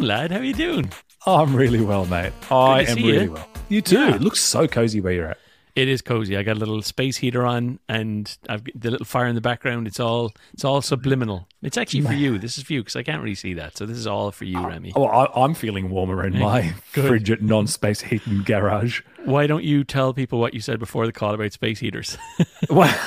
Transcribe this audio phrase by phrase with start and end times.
[0.00, 0.30] doing, lad?
[0.32, 0.90] How are you doing?
[1.26, 2.32] I'm really well, mate.
[2.50, 3.32] I am really you.
[3.32, 3.48] well.
[3.68, 3.98] You too.
[3.98, 4.14] Yeah.
[4.14, 5.38] It looks so cozy where you're at.
[5.76, 6.36] It is cozy.
[6.36, 9.40] I got a little space heater on, and I've got the little fire in the
[9.40, 9.86] background.
[9.86, 11.46] It's all it's all subliminal.
[11.62, 12.38] It's actually for you.
[12.38, 13.76] This is for you because I can't really see that.
[13.76, 14.92] So this is all for you, uh, Remy.
[14.96, 17.06] Oh, I, I'm feeling warmer in my Good.
[17.06, 19.02] frigid non-space heating garage.
[19.24, 22.16] Why don't you tell people what you said before the call about space heaters?
[22.68, 22.94] Well,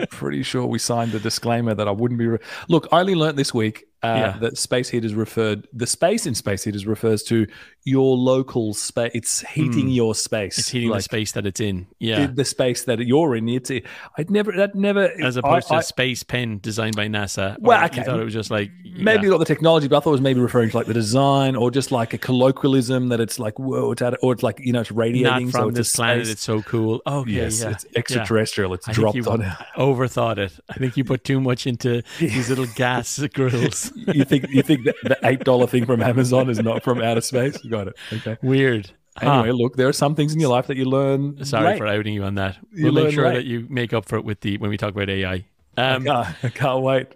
[0.00, 2.26] I'm pretty sure we signed the disclaimer that I wouldn't be.
[2.28, 2.38] Re-
[2.68, 4.36] Look, I only learnt this week uh, Yeah.
[4.40, 5.66] that space heaters referred.
[5.72, 7.46] The space in space heaters refers to
[7.84, 9.10] your local space.
[9.14, 10.58] It's heating your space.
[10.58, 11.86] It's heating the space that it's in.
[11.98, 12.26] Yeah.
[12.26, 13.48] the space that you're in.
[13.48, 13.70] It's.
[14.16, 14.52] I'd never.
[14.52, 15.10] That never.
[15.22, 17.56] As opposed I- to I- a space pen designed by NASA.
[17.60, 18.02] Well, okay.
[18.04, 18.70] thought it was just like
[19.00, 21.54] Maybe not the technology, but I thought it was maybe referring to like the design
[21.56, 24.72] or just like a colloquialism that it's like, whoa, it's out or it's like, you
[24.72, 25.46] know, it's radiating.
[25.46, 26.26] not so from it's this planet.
[26.26, 27.00] space- It's so cool.
[27.06, 27.70] Okay, yes, yeah.
[27.70, 28.74] it's extraterrestrial.
[28.74, 29.42] It's I dropped on.
[29.76, 30.52] overthought it.
[30.68, 33.87] I think you put too much into these little gas grills.
[33.96, 37.62] You think you think the eight dollar thing from Amazon is not from outer space?
[37.64, 37.96] You got it.
[38.12, 38.36] Okay.
[38.42, 38.90] Weird.
[39.16, 39.40] Huh.
[39.40, 41.44] Anyway, look, there are some things in your life that you learn.
[41.44, 41.78] Sorry late.
[41.78, 42.56] for outing you on that.
[42.72, 43.34] You We'll make sure late.
[43.34, 45.44] that you make up for it with the when we talk about AI.
[45.76, 47.08] Um, can't, I can't wait.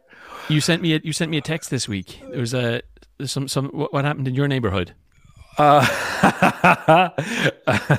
[0.48, 2.20] you sent me a, you sent me a text this week.
[2.30, 2.82] There was a
[3.24, 4.94] some some what, what happened in your neighborhood?
[5.58, 5.80] Uh,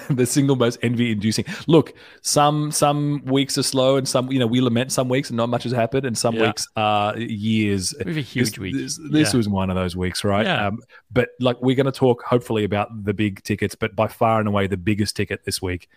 [0.10, 1.46] the single most envy-inducing.
[1.68, 5.38] Look, some some weeks are slow, and some you know we lament some weeks and
[5.38, 6.48] not much has happened, and some Yeah.
[6.48, 7.94] weeks are years.
[8.04, 8.76] We have a huge this, week.
[8.76, 9.38] This, this Yeah.
[9.38, 10.46] was one of those weeks, right?
[10.46, 10.68] Yeah.
[10.68, 10.80] Um,
[11.12, 14.48] but like we're going to talk hopefully about the big tickets, but by far and
[14.48, 15.90] away the biggest ticket this week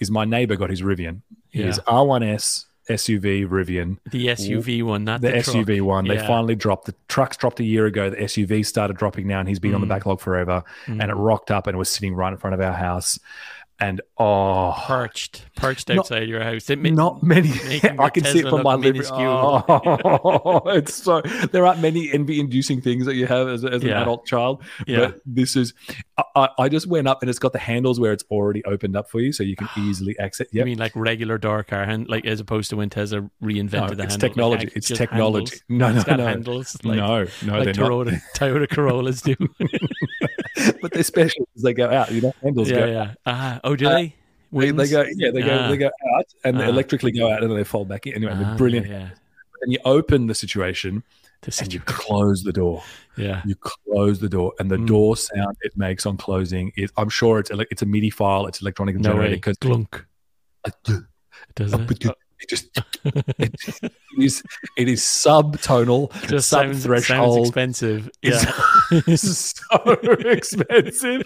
[0.00, 1.22] is my neighbor got his Rivian.
[1.50, 1.82] His Yeah.
[1.94, 5.36] R1S SUV Rivian The SUV one, not the, the.
[5.38, 6.06] SUV one.
[6.06, 6.86] They finally dropped.
[6.86, 8.10] The trucks dropped a year ago.
[8.10, 9.90] The SUV started dropping now, and he's been on the Mm.
[9.90, 10.64] backlog forever.
[10.86, 11.02] Mm.
[11.02, 13.18] And it rocked up and it was sitting right in front of our house.
[13.80, 16.68] And oh, perched perched Not- outside your house.
[16.68, 17.50] It ma- not many.
[17.98, 19.02] I can see it from my living.
[19.02, 19.62] room.
[19.68, 21.20] Oh, it's so.
[21.52, 24.02] There aren't many envy-inducing things that you have as, as an Yeah.
[24.02, 24.64] adult child.
[24.88, 24.98] Yeah.
[24.98, 25.74] But this is.
[26.18, 28.96] I- I, I just went up and it's got the handles where it's already opened
[28.96, 30.48] up for you, so you can easily access.
[30.52, 30.66] You Yep.
[30.66, 34.02] mean like regular door car hand, like as opposed to when Tesla reinvented No, the
[34.02, 34.18] it's handle?
[34.18, 34.66] like, technology.
[34.66, 35.56] act- It's technology.
[35.68, 36.06] handles?
[36.06, 36.26] No, no, no.
[36.28, 36.76] handles.
[36.84, 37.90] Like, no, no, like they're not.
[37.90, 39.36] Toyota, Toyota Corollas do.
[40.82, 42.10] But they're special because they go out.
[42.10, 43.14] You know, handles yeah, go yeah.
[43.26, 44.14] Ah, oh, do Uh, they?
[44.52, 45.68] They, they go, yeah, they go, Ah.
[45.68, 46.68] they go out and they Ah.
[46.68, 48.14] electrically go out and then they fold back in.
[48.14, 48.88] Anyway, Ah, they're brilliant.
[48.88, 49.10] Yeah.
[49.62, 51.02] And you open the situation
[51.46, 52.82] and you close the door.
[53.16, 53.42] Yeah.
[53.46, 54.86] You close the door, and the Mm.
[54.86, 58.46] door sound it makes on closing is, I'm sure it's ele- it's a MIDI file,
[58.46, 60.04] it's electronic No generated because Glunk.
[60.66, 60.74] It
[61.54, 61.90] does it?
[62.40, 62.66] it just
[63.04, 64.42] it, it is
[64.76, 67.46] it is subtonal, Just sounds threshold.
[67.46, 68.10] expensive.
[68.22, 68.62] It's- Yeah.
[69.06, 69.92] It's so
[70.30, 71.22] expensive,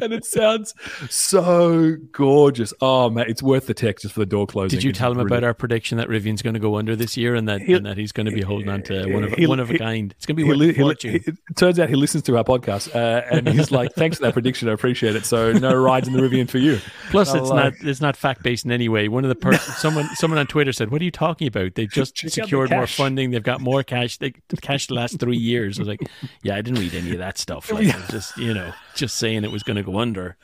[0.00, 0.74] and it sounds
[1.08, 2.72] so gorgeous.
[2.80, 4.76] Oh man, it's worth the text just for the door closing.
[4.76, 7.34] Did you tell him about our prediction that Rivian's going to go under this year
[7.34, 9.48] and that He'll- and that he's going to be holding on to one of he'll-
[9.48, 10.14] one of a kind?
[10.16, 11.14] It's going to be He worth li- a he li- fortune.
[11.26, 14.32] it turns out he listens to our podcast, uh, and he's like, "Thanks for that
[14.34, 14.68] prediction.
[14.68, 16.78] I appreciate it." So, no rides in the Rivian for you.
[17.10, 19.08] Plus, it's like- not it's not fact based in any way.
[19.08, 21.74] One of the per- someone someone on Twitter said, "What are you talking about?
[21.74, 23.30] They've just Check out the secured more funding.
[23.30, 24.18] They've got more cash.
[24.18, 26.00] They cash the last three years." I was like,
[26.42, 27.70] "Yeah, I didn't read any of that stuff.
[27.70, 30.36] Like, I was just you know, just saying it was going to go under."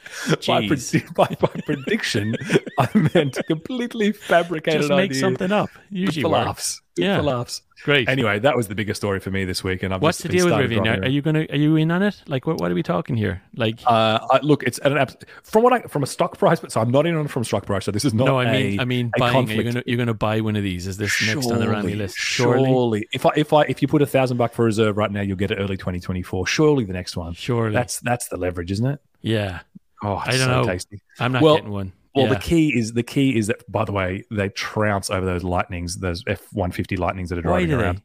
[0.46, 0.68] By,
[1.14, 2.36] by, by prediction,
[2.78, 5.70] I meant completely fabricated Just make something up.
[5.90, 6.82] Usually laughs.
[6.96, 7.20] Yeah.
[7.20, 7.62] laughs.
[7.84, 8.08] Great.
[8.08, 10.46] Anyway, that was the biggest story for me this week, and I've What's the deal
[10.46, 10.82] with Rivian?
[10.84, 12.22] driving Are, you gonna are you in on it?
[12.26, 13.42] Like, what what are we talking here?
[13.54, 15.06] Like, Uh, I, look, it's at an
[15.42, 17.44] from what I from a stock price, but so I'm not in on it from
[17.44, 17.84] stock price.
[17.84, 18.24] So this is not.
[18.24, 19.50] no, I mean, a- I mean, buying.
[19.50, 20.86] Are you gonna you're gonna buy one of these?
[20.86, 22.16] Is this next on the Rami list?
[22.16, 25.10] Surely, Surely, if I if I if you put a thousand buck for reserve right
[25.10, 26.46] now, you'll get it early 2024.
[26.46, 27.34] Surely the next one.
[27.34, 27.72] surely.
[27.72, 29.00] That's that's the leverage, isn't it?
[29.22, 29.60] yeah.
[30.02, 30.64] Oh, I don't so know.
[30.64, 31.00] tasty.
[31.18, 31.92] I'm not Well- getting one.
[32.16, 32.34] Well, yeah.
[32.34, 35.98] the key is the key is that by the way, they trounce over those lightnings,
[35.98, 37.98] those F one fifty lightnings that are driving around.
[37.98, 38.02] they?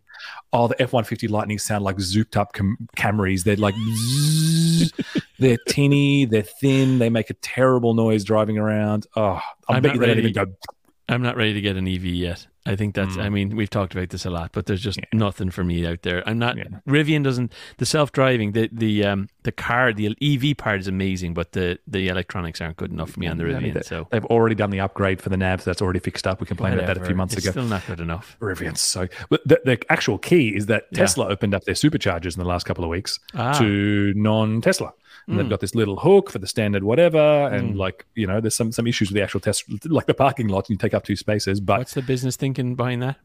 [0.53, 3.43] Oh, the F one fifty lightnings sound like zooped up Cam- Camrys.
[3.43, 4.91] They're like, zzz.
[5.39, 9.07] they're tinny, they're thin, they make a terrible noise driving around.
[9.15, 10.29] Oh, I I'm bet not you they don't ready.
[10.29, 10.53] even go.
[11.09, 12.47] I'm not ready to get an EV yet.
[12.65, 13.15] I think that's.
[13.15, 13.21] Mm.
[13.23, 15.05] I mean, we've talked about this a lot, but there's just Yeah.
[15.13, 16.21] nothing for me out there.
[16.29, 16.57] I'm not.
[16.57, 16.65] Yeah.
[16.87, 17.51] Rivian doesn't.
[17.77, 21.79] The self driving, the the um the car, the EV part is amazing, but the
[21.87, 23.83] the electronics aren't good enough for me on the Yeah, I mean, Rivian.
[23.85, 26.39] So They've already done the upgrade for the nav so that's already fixed up.
[26.39, 27.51] We complained about that a few months it's ago.
[27.51, 28.37] Still not good enough.
[28.39, 29.07] Rivian's so.
[29.29, 30.99] But the, the actual key is that Yeah.
[30.99, 34.93] Tesla opened up their superchargers in the last couple of weeks Ah, to non-Tesla.
[35.27, 35.49] And they've Mm.
[35.49, 37.77] got this little hook for the standard whatever, and Mm.
[37.77, 40.67] like you know, there's some some issues with the actual test, like the parking lot,
[40.67, 41.59] and you take up two spaces.
[41.59, 43.17] But what's the business thinking behind that?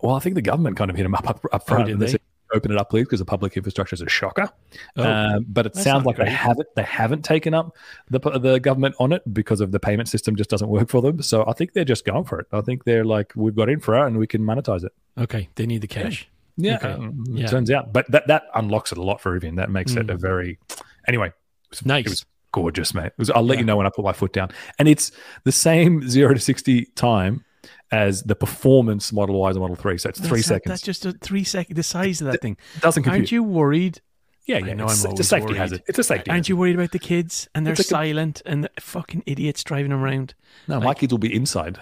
[0.00, 1.86] well, I think the government kind of hit them up up, up front.
[1.86, 2.12] did and they they?
[2.12, 2.20] said,
[2.52, 4.50] Open it up, please, because the public infrastructure is a shocker.
[4.96, 7.76] Oh, um, but it sounds like they haven't they haven't taken up
[8.08, 11.22] the the government on it because of the payment system just doesn't work for them.
[11.22, 12.46] So I think they're just going for it.
[12.50, 14.90] I think they're like, we've got infra and we can monetize it.
[15.16, 15.48] okay.
[15.54, 16.28] They need the cash.
[16.56, 16.88] Yeah, Okay.
[16.90, 17.44] um, Yeah.
[17.44, 17.92] it turns out.
[17.92, 19.54] But that that unlocks it a lot for Rivian.
[19.54, 20.58] That makes it a very
[21.06, 21.28] anyway.
[21.28, 21.34] It
[21.70, 22.06] was, Nice.
[22.06, 23.12] It was gorgeous, mate.
[23.16, 24.50] Was, I'll let you know when I put my foot down.
[24.80, 25.12] And it's
[25.44, 27.44] the same zero to sixty time
[27.92, 29.98] as the performance Model Y and Model Three.
[29.98, 30.70] So it's three That's- that- seconds.
[30.70, 31.76] That's just a three second.
[31.76, 32.56] The size of that thing.
[32.76, 33.20] It doesn't compute.
[33.20, 34.00] Aren't you worried?
[34.46, 34.74] yeah, I yeah.
[34.74, 35.58] know it's, I'm it's a safety worried.
[35.58, 35.82] hazard.
[35.86, 36.30] It's a safety.
[36.30, 36.48] Aren't hazard.
[36.48, 39.92] you worried about the kids and they're like a- silent and the fucking idiots driving
[39.92, 40.34] around?
[40.66, 41.78] No, my kids will be inside.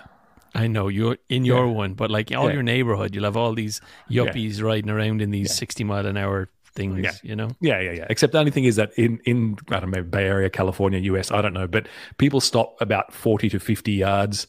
[0.55, 1.73] I know you're in your Yeah.
[1.73, 2.55] one, but like all Yeah.
[2.55, 6.49] your neighborhood, you'll have all these yuppies riding around in these sixty mile an hour
[6.75, 7.01] things.
[7.05, 7.13] Yeah.
[7.23, 8.07] You know, Yeah, yeah, yeah.
[8.11, 11.31] Except the only thing is that in in I don't know Bay Area, California, US,
[11.31, 11.87] I don't know, but
[12.19, 14.47] people stop about forty to fifty yards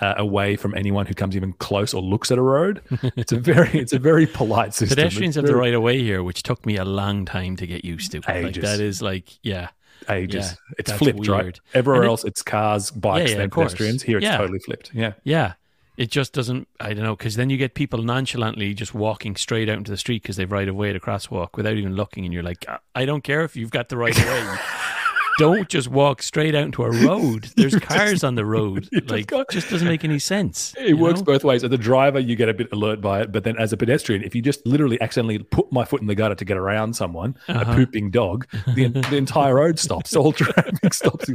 [0.00, 2.80] uh, away from anyone who comes even close or looks at a road.
[3.16, 4.96] It's a very it's a very polite system.
[4.96, 7.56] pedestrians It's have the very- right of way here, which took me a long time
[7.56, 8.20] to get used to.
[8.26, 8.62] Like Ages.
[8.64, 9.68] that is like, yeah,
[10.08, 10.52] ages.
[10.52, 11.58] Yeah, it's flipped, right?
[11.74, 13.72] Everywhere it- else, it's cars, bikes, yeah, then of course.
[13.72, 14.02] pedestrians.
[14.02, 14.90] Here, it's totally flipped.
[14.94, 15.54] Yeah, yeah.
[15.96, 16.66] It just doesn't.
[16.80, 19.98] I don't know because then you get people nonchalantly just walking straight out into the
[19.98, 22.64] street because they've right of way at a crosswalk without even looking, and you're like,
[22.66, 24.56] "I- I don't care if you've got the right of way.
[25.38, 27.44] don't just walk straight out into a road.
[27.56, 28.88] There's cars on the road.
[28.92, 30.74] just Like, got- just doesn't make any sense.
[30.80, 31.24] it works know?
[31.24, 31.64] both ways.
[31.64, 34.22] As a driver, you get a bit alert by it, but then as a pedestrian,
[34.22, 37.36] if you just literally accidentally put my foot in the gutter to get around someone,
[37.48, 37.64] Uh-huh.
[37.72, 40.14] a pooping dog, the, the entire road stops.
[40.14, 41.30] All traffic stops.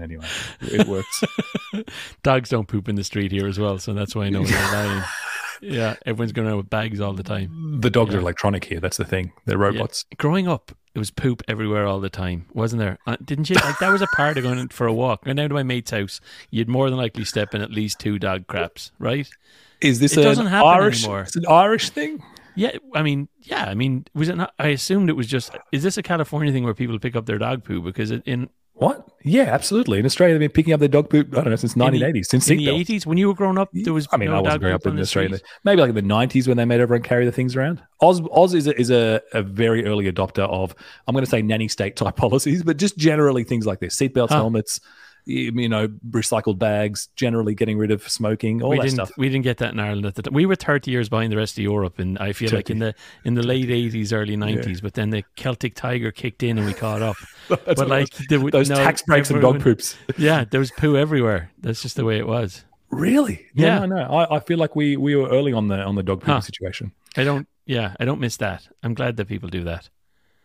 [0.00, 0.26] Anyway,
[0.60, 1.24] it works.
[2.22, 4.72] Dogs don't poop in the street here as well, so that's why I know they're
[4.72, 5.02] lying.
[5.72, 7.80] Yeah, everyone's going around with bags all the time.
[7.80, 8.18] The dogs Yeah.
[8.18, 8.80] are electronic here.
[8.80, 9.32] That's the thing.
[9.46, 10.04] They're robots.
[10.18, 12.98] Growing up, it was poop everywhere all the time, wasn't there?
[13.06, 13.54] Uh, didn't you?
[13.56, 15.24] Like that was a part of going for a walk.
[15.24, 16.20] Going down to my mate's house,
[16.50, 19.28] you'd more than likely step in at least two dog craps, right?
[19.80, 21.02] Is this It doesn't happen Irish?
[21.04, 21.22] anymore.
[21.22, 22.22] It's an Irish thing.
[22.54, 24.52] Yeah, I mean, yeah, I mean, was it not?
[24.58, 25.56] I assumed it was just.
[25.72, 28.50] Is this a California thing where people pick up their dog poo because it, in
[28.82, 29.08] What?
[29.24, 29.98] Yeah, absolutely.
[30.00, 31.32] In Australia, they've been picking up their dog poop.
[31.32, 32.80] I don't know since 1980s, since in the seatbelts.
[32.80, 34.08] eighties when you were growing up, there was.
[34.10, 35.38] I mean, no I wasn't growing up in Australia.
[35.64, 37.82] Maybe like in the nineties when they made everyone carry the things around.
[38.00, 40.74] Oz, Oz is a, is a, a very early adopter of
[41.06, 44.30] I'm going to say nanny state type policies, but just generally things like this: seatbelts,
[44.30, 44.36] Huh.
[44.36, 44.80] helmets,
[45.24, 48.94] you know, recycled bags, generally getting rid of smoking, all we that didn't.
[48.94, 49.10] stuff.
[49.16, 50.34] We didn't get that in Ireland at the time.
[50.34, 52.94] We were thirty years behind the rest of Europe, and I feel like in the
[53.24, 54.80] in the late eighties, early nineties.
[54.80, 57.16] But then the Celtic Tiger kicked in, and we caught up.
[57.48, 58.50] But like was.
[58.52, 59.96] those no, tax breaks and dog poops.
[60.16, 61.50] Yeah, there was poo everywhere.
[61.58, 62.64] That's just the way it was.
[62.90, 63.46] Really?
[63.54, 63.80] Yeah.
[63.80, 64.02] No, no.
[64.04, 66.40] I, I feel like we we were early on the on the dog pooping Huh.
[66.40, 66.92] situation.
[67.16, 67.46] I don't.
[67.66, 68.66] Yeah, I don't miss that.
[68.82, 69.88] I'm glad that people do that.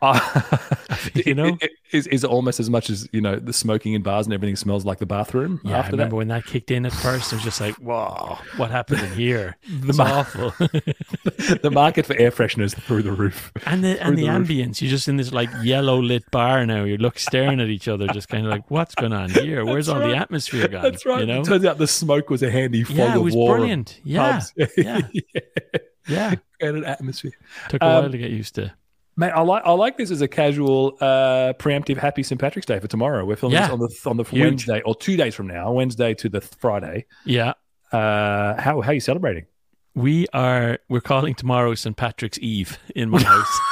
[0.02, 0.20] Uh,
[1.16, 1.46] You know?
[1.48, 4.34] it- it- is is almost as much as you know the smoking in bars and
[4.34, 6.16] everything smells like the bathroom Yeah, I remember that.
[6.18, 7.32] when that kicked in at first.
[7.32, 9.56] It was just like, whoa, what happened in here?
[9.88, 10.50] It's ma- awful.
[10.60, 13.54] the market for air fresheners through the roof.
[13.66, 14.48] and the and the, the roof.
[14.50, 14.82] ambience.
[14.82, 16.84] You're just in this like yellow lit bar now.
[16.84, 19.64] You look staring at each other, just kind of like, what's going on here?
[19.64, 20.84] Where's That's all the atmosphere gone?
[20.84, 21.22] That's right.
[21.22, 21.40] You know?
[21.40, 24.02] It turns out the smoke was a handy fog Yeah, it was brilliant.
[24.04, 24.54] Yeah, pubs.
[24.78, 25.02] yeah.
[26.10, 27.32] Yeah, Created atmosphere.
[27.70, 28.74] took a Um, while to get used to.
[29.20, 32.80] Mate, I like I like this as a casual, uh, preemptive, happy St Patrick's Day
[32.80, 33.26] for tomorrow.
[33.26, 33.68] We're filming Yeah.
[33.68, 34.42] this on the on the Huge.
[34.44, 37.06] Wednesday or two days from now, Wednesday to the Friday.
[37.26, 37.54] Yeah,
[37.92, 39.46] Uh, how how are you celebrating?
[39.98, 40.80] We are.
[40.88, 43.60] We're calling tomorrow St Patrick's Eve in my house.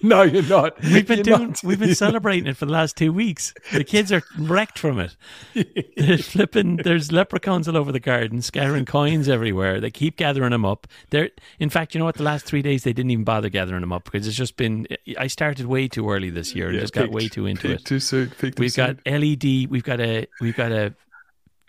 [0.00, 0.80] No, you're not.
[0.80, 1.48] We've been You're doing.
[1.48, 1.60] not.
[1.64, 3.52] We've been celebrating it for the last two weeks.
[3.72, 5.16] The kids are wrecked from it.
[5.96, 6.76] They're flipping.
[6.76, 9.80] There's leprechauns all over the garden, scattering coins everywhere.
[9.80, 10.86] They keep gathering them up.
[11.10, 11.30] They're.
[11.58, 12.14] In fact, you know what?
[12.16, 14.86] The last three days they didn't even bother gathering them up because it's just been.
[15.18, 16.66] I started way too early this year.
[16.66, 17.84] and Yeah, just got way too into it.
[17.84, 18.30] Too soon.
[18.56, 19.20] We've got soon.
[19.20, 19.68] LED.
[19.68, 20.26] We've got a.
[20.40, 20.94] We've got a.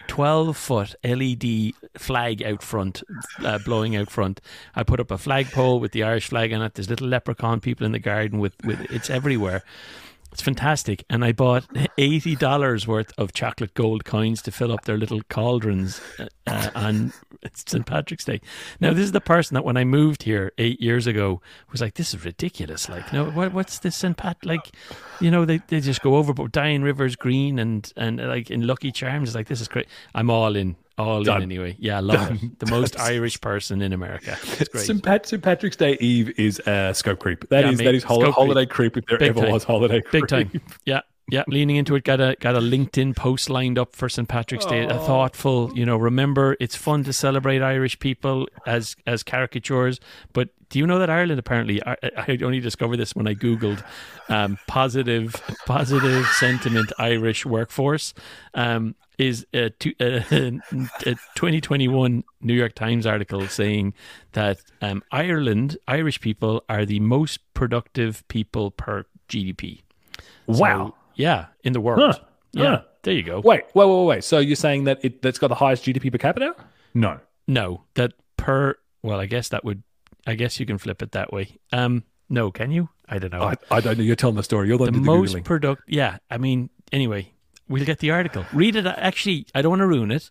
[0.10, 3.04] 12 foot LED flag out front,
[3.46, 4.42] uh, blowing out front.
[4.76, 6.74] I put up a flagpole with the Irish flag on it.
[6.74, 9.64] There's little leprechaun people in the garden with, with it's everywhere.
[10.32, 11.04] It's fantastic.
[11.10, 11.68] And I bought
[11.98, 17.14] $80 worth of chocolate gold coins to fill up their little cauldrons uh, uh, on
[17.54, 17.86] St.
[17.86, 18.40] Patrick's Day.
[18.80, 21.96] Now, this is the person that when I moved here eight years ago was like,
[21.96, 22.88] this is ridiculous.
[22.90, 24.16] Like, no, what, what's this St.
[24.16, 24.38] Pat?
[24.46, 24.72] Like,
[25.20, 28.68] you know, they, they just go over, but Dying Rivers Green and, and like in
[28.68, 29.88] Lucky Charms, it's like, this is great.
[30.14, 30.76] I'm all in.
[31.00, 31.38] All Done.
[31.38, 31.76] in anyway.
[31.80, 32.40] Yeah, love.
[32.60, 34.38] The most Irish person in America.
[34.44, 34.86] It's great.
[34.86, 35.02] St.
[35.04, 35.42] Pat- St.
[35.42, 37.48] Patrick's Day Eve is uh, scope creep.
[37.50, 39.52] That Yeah, is mate, that is hol- holiday creep if there Big ever time.
[39.52, 40.24] was holiday creep.
[40.24, 40.62] Big time.
[40.86, 41.02] Yeah.
[41.32, 44.66] Yeah, leaning into it, got a got a LinkedIn post lined up for St Patrick's
[44.66, 44.86] Day.
[44.86, 45.96] A thoughtful, you know.
[45.96, 50.00] Remember, it's fun to celebrate Irish people as as caricatures.
[50.34, 51.84] But do you know that Ireland apparently?
[51.86, 53.84] I, I only discovered this when I googled
[54.30, 55.36] um, positive
[55.68, 58.16] positive sentiment Irish workforce.
[58.56, 60.16] Um, is a, two, a,
[61.06, 63.94] a 2021 New York Times article saying
[64.32, 69.82] that um, Ireland Irish people are the most productive people per GDP.
[70.18, 70.24] So,
[70.62, 70.96] Wow.
[71.16, 72.00] yeah, in the world.
[72.00, 72.24] Huh.
[72.54, 72.64] Yeah.
[72.64, 72.82] Huh.
[73.04, 73.40] There you go.
[73.42, 74.24] Wait, wait, wait, wait.
[74.24, 76.56] So you're saying that it that's got the highest GDP per capita?
[76.94, 77.20] No.
[77.48, 79.84] No, that per well, I guess that would
[80.28, 81.58] I guess you can flip it that way.
[81.72, 82.90] Um, no, can you?
[83.08, 83.42] I don't know.
[83.42, 84.04] I, I don't know.
[84.04, 84.68] You're telling the story.
[84.68, 85.84] You're the, the one who did most productive.
[85.88, 87.32] Yeah, I mean, anyway,
[87.70, 88.46] we'll get the article.
[88.54, 88.86] Read it.
[88.86, 90.30] Actually, I don't want to ruin it.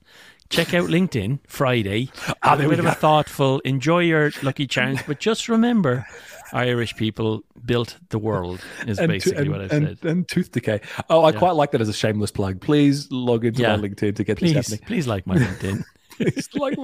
[0.51, 2.11] Check out LinkedIn Friday.
[2.43, 3.59] Ah, a bit of a thoughtful.
[3.61, 6.07] Enjoy your lucky charms, but just remember,
[6.55, 8.61] Irish people built the world.
[8.87, 9.99] Is and, basically and, what I said.
[10.05, 10.81] and tooth decay.
[11.11, 11.39] Oh, I Yeah.
[11.39, 12.63] quite like that as a shameless plug.
[12.63, 13.77] Please log into Yeah.
[13.77, 14.81] my LinkedIn to get this Please, happening.
[14.87, 15.85] please like my LinkedIn.
[16.55, 16.79] Like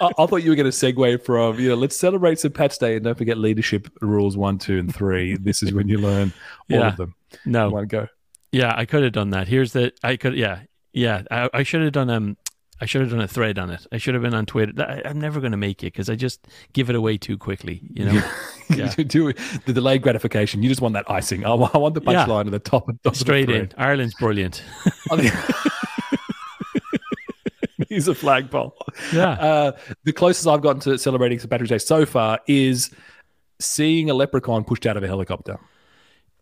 [0.00, 2.52] I, I thought you were going to segue from you know let's celebrate St.
[2.52, 5.36] Pat's Day and don't forget leadership rules one, two, and three.
[5.36, 6.32] This is when you learn
[6.70, 6.88] all Yeah.
[6.88, 7.14] of them.
[7.46, 8.08] No, One go.
[8.52, 9.48] Yeah, I could have done that.
[9.48, 10.60] Here's the I could yeah
[10.92, 12.36] yeah I, I should have done um
[12.80, 13.84] I should have done a thread on it.
[13.90, 14.72] I should have been on Twitter.
[14.80, 17.82] I, I'm never going to make it because I just give it away too quickly.
[17.92, 18.30] You know.
[18.76, 18.92] Yeah.
[18.98, 19.32] You do
[19.64, 20.62] the delayed gratification.
[20.62, 21.42] You just want that icing.
[21.46, 22.26] I want, I want the Yeah.
[22.26, 22.86] punchline at the top.
[22.86, 23.72] of the Straight in.
[23.78, 24.62] Ireland's brilliant.
[27.88, 28.76] He's a flagpole.
[29.12, 29.30] Yeah.
[29.30, 29.72] Uh,
[30.04, 31.50] the closest I've gotten to celebrating St.
[31.50, 32.90] Patrick's Day so far is
[33.58, 35.58] seeing a leprechaun pushed out of a helicopter.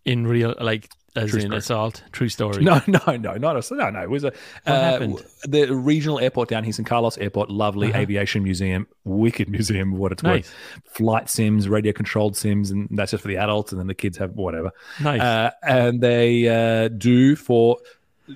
[0.07, 1.59] In real, like as True in story.
[1.59, 2.63] assault, true story.
[2.63, 4.03] No, no, no, not a no, no.
[4.03, 4.33] It was a
[4.67, 5.25] uh, happened?
[5.45, 8.01] the regional airport down here, San Carlos Airport, lovely Uh-huh.
[8.01, 10.45] aviation museum, wicked museum, what it's Nice.
[10.45, 10.95] worth.
[10.95, 14.19] Flight sims, radio controlled sims, and that's just for the adults, and then the kids
[14.19, 14.71] have whatever.
[15.01, 15.21] Nice.
[15.23, 17.79] Uh, and they uh, do for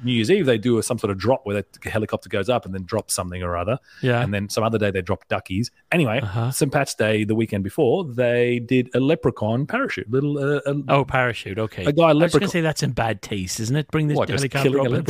[0.04, 2.64] New Year's Eve, they do a, some sort of drop where the helicopter goes up
[2.64, 3.78] and then drops something or other.
[4.02, 4.23] yeah.
[4.23, 5.70] And then some other day they drop duckies.
[5.92, 6.50] Anyway, Uh-huh.
[6.50, 6.73] St.
[6.73, 10.11] Pat's Day, the weekend before, they did a leprechaun parachute.
[10.11, 11.59] Little uh, a, oh, parachute.
[11.59, 11.85] Okay.
[11.85, 13.88] a guy I was going to say that's in bad taste, isn't it?
[13.90, 15.06] Bring this What, helicopter up and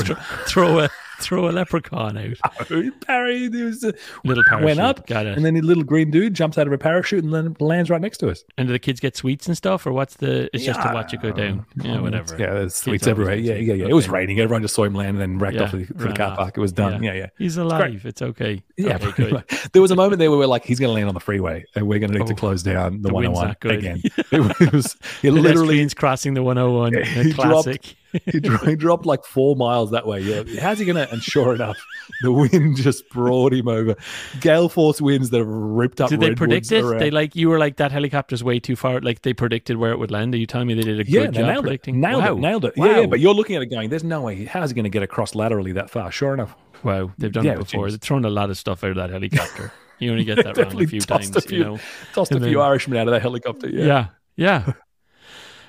[0.47, 2.37] throw a throw a leprechaun out.
[2.73, 4.65] Oh, Parry, there was a- Little parachute.
[4.65, 5.37] went up, Got it.
[5.37, 8.01] and then the little green dude jumps out of a parachute and then lands right
[8.01, 8.45] next to us.
[8.59, 10.49] And do the kids get sweets and stuff, or what's the?
[10.55, 11.51] It's just to watch it go down.
[11.61, 12.37] Um, yeah, whatever.
[12.39, 13.37] Yeah, there's Kids sweets always everywhere.
[13.37, 13.87] get Yeah, yeah, yeah.
[13.91, 14.39] It was raining.
[14.41, 16.39] Everyone just saw him land and then racked Yeah, off for the, the car off.
[16.39, 16.57] park.
[16.57, 17.03] It was done.
[17.03, 17.27] Yeah, yeah.
[17.39, 18.05] He's alive.
[18.07, 18.63] It's okay.
[18.77, 19.45] Yeah, Okay, pretty good.
[19.73, 21.65] there was a moment there where we're like, he's going to land on the freeway,
[21.75, 24.03] and we're going to need to Oh, close down the, the 101 again.
[24.33, 25.43] It was it literally
[25.81, 26.93] Pedestrians crossing the 101.
[26.93, 27.97] Yeah, a he classic.
[28.13, 30.21] He, he dropped like four miles that way.
[30.23, 31.11] Like, How's he going to?
[31.13, 31.79] And sure enough,
[32.23, 33.97] the wind just brought him over.
[34.41, 36.11] Gale force winds that have ripped up.
[36.11, 36.83] Did they predict it?
[36.85, 37.01] around.
[37.01, 39.01] They like you were like that helicopter's way too far.
[39.01, 40.35] Like they predicted where it would land.
[40.35, 41.97] Are you telling me they did a yeah, good job nailed predicting?
[41.97, 41.99] it.
[41.99, 42.33] Nailed wow.
[42.33, 42.39] it.
[42.39, 42.77] Nailed it.
[42.77, 42.87] Wow.
[42.87, 43.07] Yeah, yeah.
[43.07, 44.45] But you're looking at it going, "There's no way.
[44.45, 47.53] How's he going to get across laterally that far?" Sure enough, wow, they've done Yeah,
[47.53, 47.91] it before.
[47.91, 49.73] They've thrown a lot of stuff out of that helicopter.
[49.99, 51.35] You only get that wrong a few times.
[51.37, 51.79] a few- You know.
[52.15, 53.69] tossed a few then- Irishmen out of that helicopter.
[53.69, 54.07] Yeah, Yeah.
[54.37, 54.73] Yeah.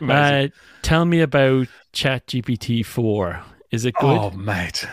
[0.10, 0.48] Uh,
[0.82, 3.42] tell me about ChatGPT four.
[3.72, 4.18] Is it good?
[4.18, 4.86] oh, mate,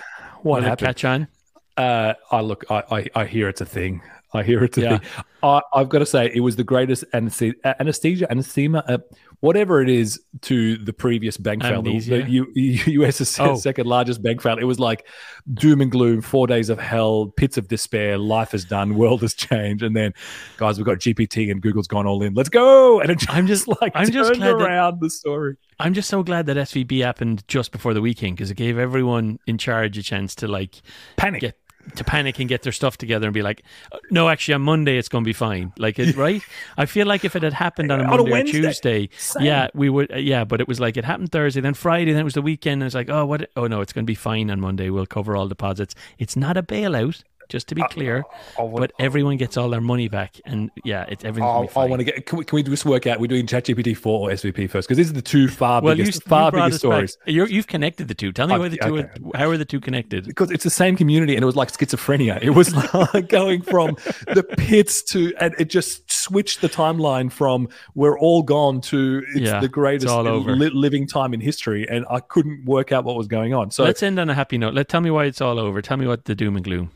[0.43, 0.87] what it happened?
[0.87, 1.29] catch on?
[1.77, 4.03] Uh, I look, I, I, I hear it's a thing.
[4.35, 4.99] I hear it's a Yeah.
[4.99, 5.09] thing.
[5.43, 8.99] I, I've got to say, it was the greatest anesthesia, anesthesia, anesthema, uh,
[9.41, 13.55] whatever it is to the previous bank fail, the, the US's Oh.
[13.57, 14.59] second largest bank fail.
[14.59, 15.07] It was like
[15.55, 19.35] doom and gloom, four days of hell, pits of despair, life is done, world has
[19.35, 20.13] changed, and then
[20.57, 22.35] guys, we've got GPT and Google's gone all in.
[22.35, 23.01] Let's go!
[23.01, 25.57] And I'm just- like I'm just glad that- around the story.
[25.81, 29.39] I'm just so glad that SVB happened just before the weekend because it gave everyone
[29.47, 30.83] in charge a chance to like
[31.17, 31.41] Panic.
[31.41, 31.57] get
[31.97, 33.63] to panic and get their stuff together and be like,
[34.11, 35.73] no, actually, on Monday it's going to be fine.
[35.79, 36.43] Like, it, right?
[36.77, 39.45] I feel like if it had happened on a On a Monday or Tuesday, Same.
[39.45, 42.21] yeah, we would, uh, yeah, but it was like it happened Thursday, then Friday, then
[42.21, 42.83] it was the weekend.
[42.83, 43.51] And it's like, oh, what?
[43.57, 44.91] Oh no, it's going to be fine on Monday.
[44.91, 45.95] We'll cover all deposits.
[46.19, 48.25] It's not a bailout, just to be uh, clear,
[48.57, 51.49] but everyone gets all their money back, and yeah, it's everything.
[51.49, 51.91] I, going to be fine.
[51.91, 52.27] want to get.
[52.27, 53.21] Can we, can we just work out?
[53.21, 56.05] We're doing ChatGPT four or SVB first because these are the two far well, you,
[56.05, 57.19] biggest, you far brought biggest stories.
[57.27, 58.33] You're, you've connected the two.
[58.33, 59.09] Tell me Oh, why the okay.
[59.19, 59.31] two.
[59.35, 60.27] Are, how are the two connected?
[60.27, 62.41] because it's the same community and it was like schizophrenia.
[62.43, 62.75] It was
[63.15, 63.97] like going from
[64.33, 69.41] the pits to, and it just switched the timeline from we're all gone to it's
[69.41, 70.55] Yeah, the greatest it's all over.
[70.55, 71.87] li- living time in history.
[71.89, 73.71] And I couldn't work out what was going on.
[73.71, 74.75] So Let's let's, end on a happy note.
[74.75, 75.81] Let tell me why it's all over.
[75.83, 76.91] Tell me what the doom and gloom,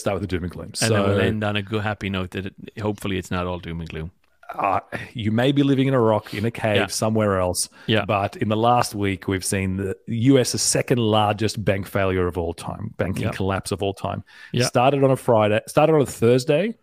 [0.00, 0.66] start with the doom and gloom.
[0.66, 3.46] and so then we'll end on a good happy note that it, hopefully it's not
[3.46, 4.10] all doom and gloom.
[4.54, 4.80] uh,
[5.14, 6.86] you may be living in a rock in a cave Yeah.
[6.86, 7.68] somewhere else.
[7.86, 8.04] Yeah.
[8.04, 12.54] But in the last week, we've seen the US's second largest bank failure of all
[12.54, 13.30] time, banking Yeah.
[13.32, 14.22] collapse of all time.
[14.52, 14.64] Yeah.
[14.66, 16.76] Started on a Friday, started on a Thursday.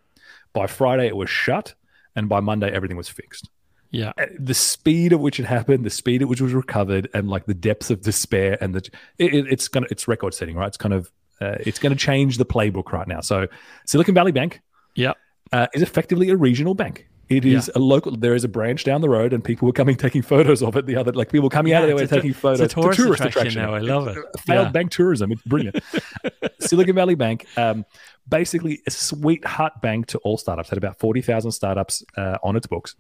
[0.54, 1.74] By Friday, it was shut.
[2.16, 3.50] And by Monday, everything was fixed.
[3.92, 7.10] Yeah, Uh, The speed at which it happened, the speed at which it was recovered,
[7.14, 8.80] and like the depth of despair, and the
[9.18, 10.68] it, it- it's gonna it's record setting, right?
[10.68, 11.10] It's kind of
[11.42, 13.20] uh, it's going to change the playbook right now.
[13.22, 13.48] So
[13.86, 14.62] Silicon Valley Bank,
[14.96, 15.14] yeah,
[15.52, 17.08] uh, is effectively a regional bank.
[17.30, 18.18] It is a local.
[18.18, 20.86] There is a branch down the road, and people were coming taking photos of it.
[20.86, 22.60] The other, like people coming out of Yeah, their way taking photos.
[22.60, 23.74] it's a tourist tourist attraction now.
[23.74, 24.18] I love it.
[24.34, 24.72] It's Failed Yeah.
[24.72, 25.32] bank tourism.
[25.32, 25.82] It's brilliant.
[26.60, 27.86] Silicon Valley Bank, um,
[28.28, 30.68] basically a sweetheart bank to all startups.
[30.70, 32.96] Had about forty thousand startups uh, on its books.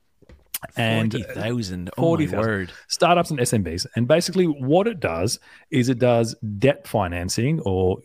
[0.75, 1.89] And, uh, Forty thousand.
[1.98, 2.38] Oh 40,000.
[2.38, 2.72] my word.
[2.88, 3.86] startups and SMBs.
[3.96, 5.39] And basically, what it does
[5.72, 7.98] is it does debt financing or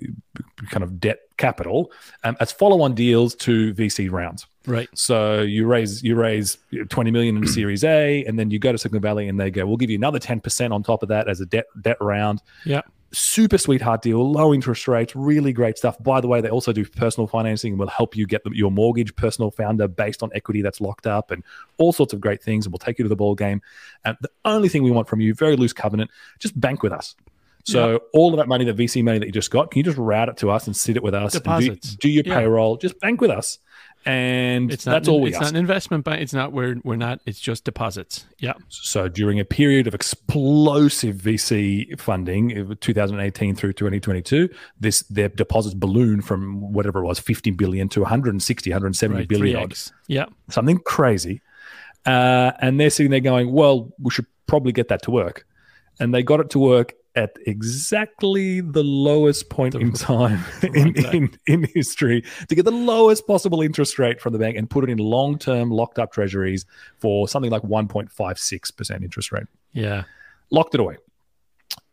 [0.71, 1.93] kind of debt capital
[2.25, 4.47] um, as follow-on deals to VC rounds.
[4.67, 4.89] Right.
[4.95, 6.59] So you raise you raise
[6.89, 9.65] 20 million in Series A, and then you go to Silicon Valley, and they go,
[9.67, 12.43] "We'll give you another 10 percent on top of that as a debt debt round."
[12.65, 12.81] Yeah.
[13.19, 15.97] Super sweetheart deal, low interest rates, really great stuff.
[16.03, 19.17] By the way, they also do personal financing and will help you get your mortgage
[19.17, 21.43] personal founder based on equity that's locked up and
[21.79, 22.67] all sorts of great things.
[22.67, 23.63] And we'll take you to the ball game.
[24.05, 27.15] And the only thing we want from you, very loose covenant, just bank with us.
[27.65, 29.97] So all of that money, the VC money that you just got, can you just
[29.97, 31.35] route it to us and sit it with us?
[31.35, 31.97] and do- Deposits.
[31.97, 32.39] Do, your Yeah.
[32.39, 33.59] payroll, just bank with us.
[34.07, 34.93] And It's not.
[34.93, 35.43] that's all we it's ask.
[35.47, 36.21] not an investment bank.
[36.23, 36.53] It's not.
[36.53, 37.21] We're we're not.
[37.27, 38.25] It's just deposits.
[38.39, 38.53] Yeah.
[38.69, 44.49] So during a period of explosive VC funding, uh, 2018 through 2022,
[44.79, 49.29] this their deposits balloon from whatever it was, 50 billion to 160, 170 Right.
[49.29, 49.93] billion Three odd, eggs.
[50.07, 50.27] Yeah.
[50.51, 51.43] something crazy.
[52.05, 55.45] Uh, and they're sitting there going, "Well, we should probably get that to work,"
[55.99, 61.31] and they got it to work at exactly the lowest point in time in, in,
[61.47, 64.91] in history to get the lowest possible interest rate from the bank and put it
[64.91, 66.67] in long-term locked up treasuries
[66.99, 70.05] for something like 1.56% interest rate Yeah.
[70.51, 70.97] locked it away.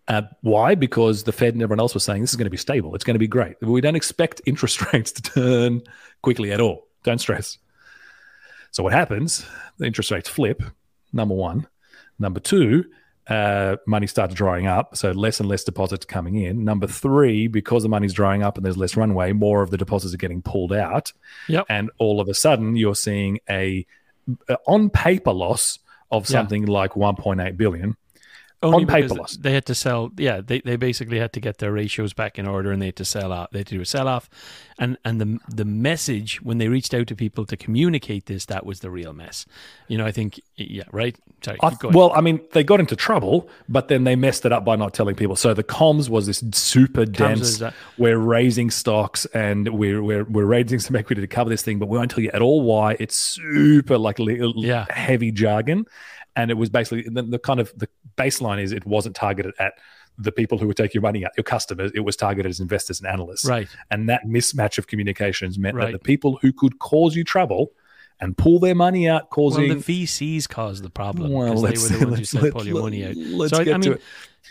[0.09, 0.75] Uh, why?
[0.75, 2.93] Because the Fed and everyone else was saying this is going to be stable.
[2.93, 3.55] It's going to be great.
[3.61, 5.81] We don't expect interest rates to turn
[6.21, 6.87] quickly at all.
[7.03, 7.57] Don't stress.
[8.71, 9.45] So what happens?
[9.77, 10.61] The interest rates flip.
[11.13, 11.67] Number one.
[12.19, 12.83] Number two,
[13.27, 16.65] uh, money started drying up, so less and less deposits coming in.
[16.65, 20.13] Number three, because the money's drying up and there's less runway, more of the deposits
[20.13, 21.13] are getting pulled out.
[21.47, 21.65] Yep.
[21.69, 23.85] And all of a sudden, you're seeing a,
[24.49, 25.79] a on paper loss
[26.11, 26.33] of Yeah.
[26.39, 27.95] something like 1.8 billion.
[28.63, 29.37] Only On paper because loss.
[29.37, 30.11] They had to sell.
[30.17, 32.95] Yeah, they, they basically had to get their ratios back in order, and they had
[32.97, 33.51] to sell out.
[33.51, 34.29] They had to do a sell off,
[34.79, 38.65] and and the the message when they reached out to people to communicate this, that
[38.65, 39.45] was the real mess.
[39.87, 40.39] You know, I think.
[40.55, 40.83] Yeah.
[40.91, 41.15] Right.
[41.43, 41.57] Sorry.
[41.61, 44.77] I well, I mean, they got into trouble, but then they messed it up by
[44.77, 45.35] not telling people.
[45.35, 47.57] So the comms was this super dense.
[47.57, 51.79] that- We're raising stocks and we're we're we're raising some equity to cover this thing,
[51.79, 52.95] but we won't tell you at all why.
[52.99, 54.85] It's super like le- Yeah.
[54.89, 55.85] heavy jargon,
[56.35, 59.73] and it was basically the, the kind of the baseline is it wasn't targeted at
[60.17, 61.91] the people who would take your money out, your customers.
[61.95, 63.45] It was targeted as investors and analysts.
[63.45, 63.67] right.
[63.89, 65.85] And that mismatch of communications meant Right.
[65.87, 67.71] that the people who could cause you trouble
[68.19, 71.75] and pull their money out, causing Well, the VCs caused the problem well, they were
[71.75, 73.15] the ones who said pull your money out.
[73.15, 74.01] Let's So, get I to it.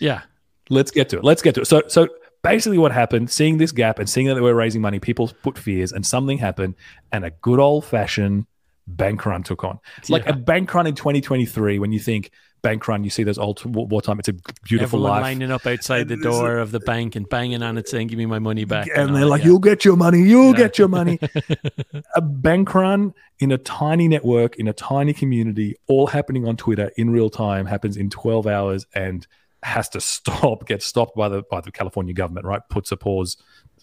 [0.01, 0.23] Yeah.
[0.69, 1.25] Let's get to it.
[1.25, 1.67] Let's get to it.
[1.67, 2.09] So, so
[2.43, 3.31] basically, what happened?
[3.31, 6.39] Seeing this gap and seeing that they were raising money, people put fears, and something
[6.39, 6.75] happened,
[7.13, 8.47] and a good old fashioned
[8.87, 9.79] bank run took on.
[9.99, 11.79] It's like a bank run in 2023.
[11.79, 12.31] When you think
[12.63, 14.19] bank run, you see those old war- wartime.
[14.21, 15.23] It's a beautiful Everyone life.
[15.23, 18.19] lining up outside the And door of the bank and banging on it, saying, "Give
[18.19, 19.47] me my money back." and all they're like, yeah.
[19.49, 20.23] "You'll get your money.
[20.23, 20.57] You'll Yeah.
[20.59, 21.19] get your money."
[22.15, 26.91] a bank run in a tiny network in a tiny community, all happening on Twitter
[26.97, 29.27] in real time, happens in 12 hours and
[29.65, 32.47] has to stop, get stopped by the by the California government.
[32.47, 33.37] Right, puts a pause,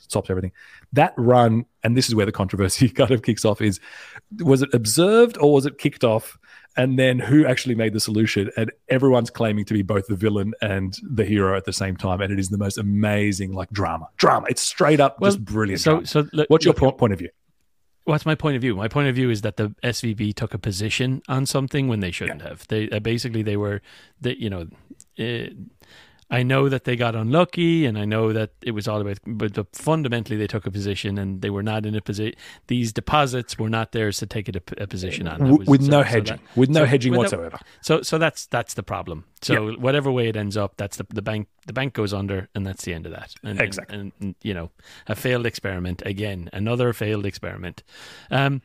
[0.10, 0.52] stops everything.
[0.94, 3.80] That run, and this is where the controversy kind of kicks off: is
[4.40, 6.38] was it observed or was it kicked off?
[6.78, 8.52] And then who actually made the solution?
[8.56, 12.22] And everyone's claiming to be both the villain and the hero at the same time.
[12.22, 14.46] And it is the most amazing, like drama, drama.
[14.50, 15.82] It's straight up Well, just brilliant.
[15.82, 16.06] So, drama.
[16.08, 17.30] so look, What's your look, po- point of view?
[18.06, 18.76] What's my point of view?
[18.76, 22.12] My point of view is that the SVB took a position on something when they
[22.12, 22.66] shouldn't have.
[22.68, 23.82] They uh, basically they were,
[24.22, 24.68] they, you know,
[25.20, 25.50] uh,
[26.32, 29.56] I know that they got unlucky, and I know that it was all about, but
[29.56, 32.36] the, fundamentally they took a position, and they were not in a position.
[32.68, 35.58] These deposits were not theirs to take a, a position on.
[35.58, 37.60] Was- with so- no so hedging, that- with no so hedging without- whatsoever.
[37.82, 39.26] So, so that's that's the problem.
[39.42, 41.48] So whatever way it ends up, that's the the bank.
[41.66, 43.34] The bank goes under, and that's the end of that.
[43.42, 43.98] And, and- Exactly.
[43.98, 44.70] And, and, you know,
[45.08, 47.82] a failed experiment again, another failed experiment.
[48.30, 48.62] Um,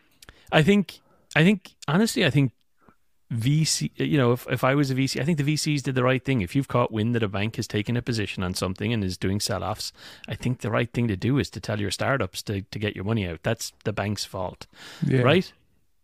[0.53, 1.01] I think,
[1.35, 2.53] I think, honestly, I think
[3.35, 3.91] VC.
[3.97, 6.25] You know, if if I was a VC, I think the VCs did the right
[6.25, 6.41] thing.
[6.41, 9.19] If you've caught wind that a bank has taken a position on something and is
[9.19, 9.93] doing sell-offs,
[10.29, 12.95] I think the right thing to do is to tell your startups to to get
[12.95, 13.41] your money out.
[13.43, 14.67] That's the bank's fault,
[15.07, 15.21] Yeah.
[15.23, 15.53] right?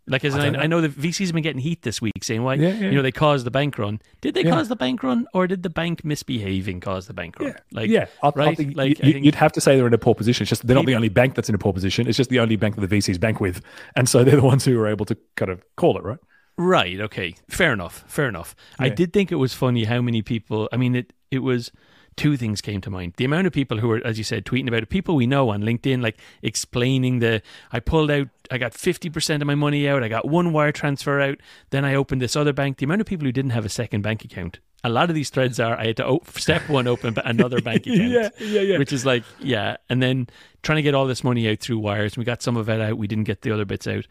[0.06, 2.24] Like, as I I, don't I, know the VCs have been getting heat this week,
[2.24, 2.88] saying why Yeah, yeah.
[2.90, 4.00] you know they caused the bank run.
[4.20, 7.50] Did they cause the bank run, or did the bank misbehaving cause the bank run?
[7.50, 8.56] Yeah, Like, yeah, I, I right?
[8.56, 10.42] think Like, I you, would have to say they're in a poor position.
[10.42, 12.08] It's just they're not the only bank that's in a poor position.
[12.08, 13.62] It's just the only bank that the VCs bank with,
[13.94, 16.18] and so they're the ones who are able to kind of call it right.
[16.60, 17.00] Right.
[17.00, 17.36] Okay.
[17.48, 18.04] Fair enough.
[18.06, 18.54] Fair enough.
[18.78, 20.68] I did think it was funny how many people.
[20.70, 21.72] I mean, it it was
[22.16, 23.14] two things came to mind.
[23.16, 24.90] The amount of people who were, as you said, tweeting about it.
[24.90, 27.40] People we know on LinkedIn, like explaining the.
[27.72, 28.28] I pulled out.
[28.50, 30.02] I got fifty percent of my money out.
[30.02, 31.38] I got one wire transfer out.
[31.70, 32.76] Then I opened this other bank.
[32.76, 34.60] The amount of people who didn't have a second bank account.
[34.84, 37.86] A lot of these threads are I had to step one open ba- another bank
[37.86, 38.10] account.
[38.10, 38.78] yeah, yeah, yeah.
[38.78, 39.78] Which is like, yeah.
[39.88, 40.26] And then
[40.62, 42.18] trying to get all this money out through wires.
[42.18, 42.98] We got some of it out.
[42.98, 44.06] We didn't get the other bits out.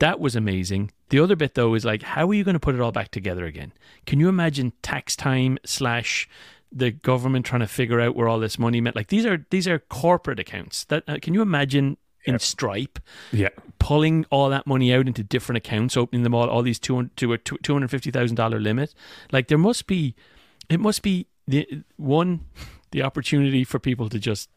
[0.00, 0.92] That was amazing.
[1.08, 3.10] The other bit though is like, how are you going to put it all back
[3.10, 3.72] together again?
[4.06, 6.28] Can you imagine tax time slash
[6.70, 8.94] the government trying to figure out where all this money meant?
[8.94, 10.84] Like these are these are corporate accounts.
[10.84, 12.98] That uh, can you imagine in Stripe
[13.32, 13.48] Yeah.
[13.78, 17.32] pulling all that money out into different accounts, opening them all all these two to
[17.32, 18.94] a two hundred fifty thousand dollar limit?
[19.32, 20.14] Like there must be,
[20.68, 22.44] it must be the one
[22.92, 24.48] the opportunity for people to just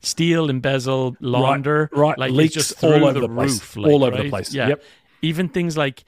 [0.00, 2.18] steal, embezzle, launder, right.
[2.18, 3.52] Like Leaks just all over the place.
[3.52, 4.52] roof, like, All over the place.
[4.54, 4.82] Yeah, Yep.
[5.22, 6.04] even things like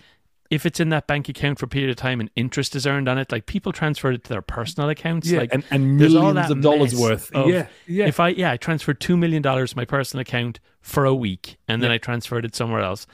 [0.49, 3.09] if it's in that bank account for a period of time and interest is earned
[3.09, 5.29] on it, like people transfer it to their personal accounts.
[5.29, 7.33] Yeah, like and, and millions of dollars worth.
[7.35, 8.07] of- yeah, yeah.
[8.07, 11.57] If I yeah, I transferred two million dollars to my personal account for a week
[11.67, 13.07] and then I transferred it somewhere else.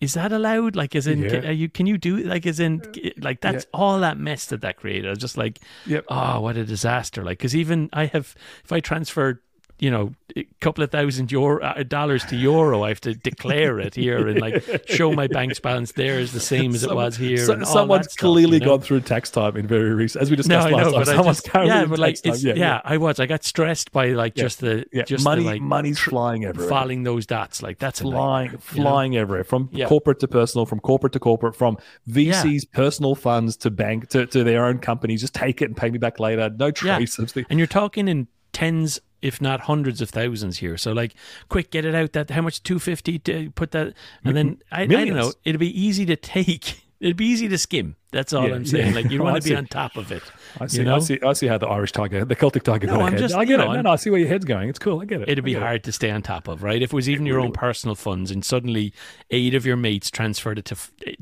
[0.00, 0.76] Is that allowed?
[0.76, 1.28] Like, as in, Yeah.
[1.28, 4.46] can, are you can you do like as in uh, like that's all that mess
[4.46, 5.06] that that created?
[5.06, 6.04] I was just like, Yep.
[6.08, 7.24] oh, what a disaster!
[7.24, 9.42] Like, because even I have, if I transfer,
[9.78, 13.78] you know, a couple of thousand euro uh, dollars to euro, I have to declare
[13.78, 17.16] it here and like show my bank's balance there is the same as it was
[17.16, 17.38] here.
[17.38, 18.66] So- someone's stuff, clearly you know?
[18.66, 21.00] gone through tax time in very recent, as we discussed I last know, time.
[21.00, 23.20] but Someone's just, yeah, but like it's, yeah, yeah, I was.
[23.20, 25.04] I got stressed by like just the yeah.
[25.04, 26.68] just money, the, like money's flying everywhere.
[26.68, 27.62] following those dots.
[27.62, 28.58] Like that's a nightmare, flying, know?
[28.58, 29.86] flying everywhere from Yeah.
[29.86, 34.44] corporate to personal, from corporate to corporate, from VC's personal funds to bank to, to
[34.44, 35.20] their own companies.
[35.20, 36.50] Just take it and pay me back later.
[36.50, 36.96] No Yeah.
[36.96, 37.44] trace of the.
[37.48, 40.76] And you're talking in tens, if not hundreds of thousands here.
[40.76, 41.14] So like,
[41.48, 42.12] quick, get it out.
[42.12, 42.62] That how much?
[42.62, 45.32] Two fifty to put that, and then I, I don't know.
[45.44, 46.82] It'd be easy to take.
[47.00, 47.94] It'd be easy to skim.
[48.10, 48.88] That's all Yeah, I'm saying.
[48.88, 48.94] yeah.
[49.02, 49.50] Like you oh, want to see.
[49.50, 50.20] be on top of it.
[50.60, 50.96] I see, you know?
[50.96, 53.44] I see, I see how the Irish tiger, the Celtic tiger, No, I'm just- I
[53.44, 53.66] get know, it.
[53.66, 54.68] No, I'm- no, I see where your head's going.
[54.68, 55.00] It's cool.
[55.00, 55.28] I get it.
[55.28, 55.64] It'd be get it.
[55.64, 56.82] hard to stay on top of, right?
[56.82, 58.92] If it was even your own personal funds and suddenly
[59.30, 60.76] eight of your mates transferred it to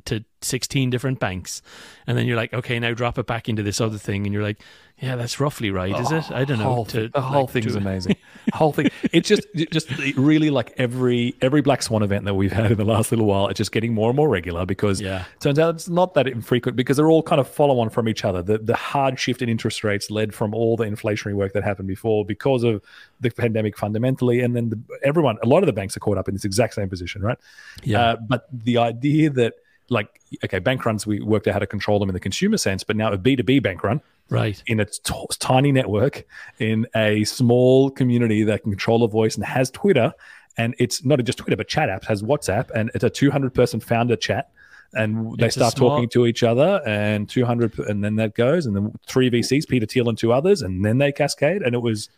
[0.06, 1.60] to 16 different banks,
[2.06, 4.42] and then you're like, okay, now drop it back into this other thing, and you're
[4.44, 4.62] like,
[4.98, 6.30] yeah, that's roughly right, is it?
[6.30, 6.64] I don't know.
[6.72, 8.16] whole to, the whole like, thing is to- amazing.
[8.54, 8.88] whole thing.
[9.12, 12.78] It's just, it just really like every every Black Swan event that we've had in
[12.78, 13.48] the last little while.
[13.48, 15.24] It's just getting more and more regular because Yeah.
[15.34, 18.08] it turns out it's not that infrequent because they're all kind of follow on from
[18.08, 18.42] each other.
[18.42, 21.88] The the hard shift in interest rates led from all the inflationary work that happened
[21.88, 22.80] before because of
[23.20, 26.26] the pandemic fundamentally, and then the, everyone, a lot of the banks are caught up
[26.28, 27.38] in this exact same position, right?
[27.84, 28.00] Yeah.
[28.00, 29.54] Uh, but the idea that
[29.88, 32.84] like okay, bank runs, we worked out how to control them in the consumer sense,
[32.84, 34.62] but now a B two B bank run right.
[34.66, 36.24] in a t- tiny network
[36.58, 40.12] in a small community that can control a voice and has Twitter.
[40.58, 43.78] And it's not just Twitter, but chat apps, has WhatsApp, and it's a 200 person
[43.78, 44.50] founder chat.
[44.94, 48.74] And they It's start talking to each other, and 200, and then that goes, and
[48.74, 51.60] then three VCs, Peter Thiel and two others, and then they cascade.
[51.60, 52.08] And it was,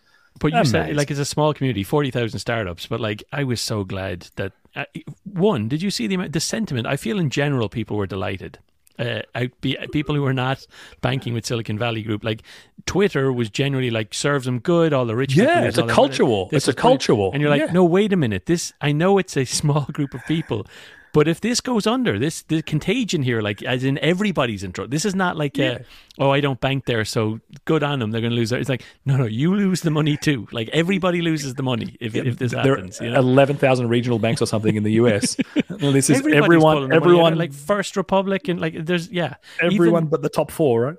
[0.40, 2.86] But you said like it's a small community, forty thousand startups.
[2.86, 4.84] But like I was so glad that uh,
[5.24, 5.68] one.
[5.68, 6.86] Did you see the amount, the sentiment?
[6.86, 8.58] I feel in general people were delighted.
[8.98, 9.22] Uh,
[9.62, 10.66] people who were not
[11.00, 12.42] banking with Silicon Valley Group, like
[12.84, 14.92] Twitter, was generally like serves them good.
[14.92, 16.48] All the rich, Yeah, people, it's a culture war.
[16.50, 17.30] It's a culture war.
[17.32, 17.72] and you're like, Yeah.
[17.72, 18.46] no, wait a minute.
[18.46, 20.66] This I know it's a small group of people,
[21.12, 24.90] but if this goes under, this the contagion here, like as in everybody's in trouble.
[24.90, 25.78] This is not like, uh,
[26.18, 28.10] oh, I don't bank there, so good on them.
[28.10, 28.50] They're going to lose.
[28.50, 30.48] their-" It's like, no, no, you lose the money too.
[30.52, 33.00] Like everybody loses the money if, if this there happens.
[33.00, 33.20] are You know?
[33.20, 35.36] 11,000 regional banks or something in the US.
[35.68, 38.84] And this is Everybody's everyone, the money out of everyone, like First Republic and like
[38.84, 40.96] there's yeah, everyone Even but the top four, right?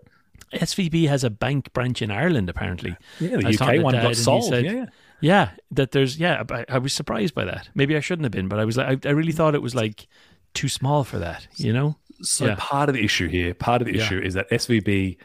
[0.54, 2.96] SVB has a bank branch in Ireland apparently.
[3.20, 4.46] Yeah, the UK one got sold.
[4.46, 4.86] said- yeah,
[5.22, 5.52] yeah.
[5.72, 6.44] That there's yeah.
[6.50, 7.70] I, I was surprised by that.
[7.76, 9.76] Maybe I shouldn't have been, but I was like, I, I really thought it was
[9.76, 10.08] like
[10.54, 11.48] too small for that.
[11.56, 11.96] You know?
[12.22, 12.56] So Yeah.
[12.58, 14.04] part of the issue here, part of the Yeah.
[14.04, 15.18] issue is that SVB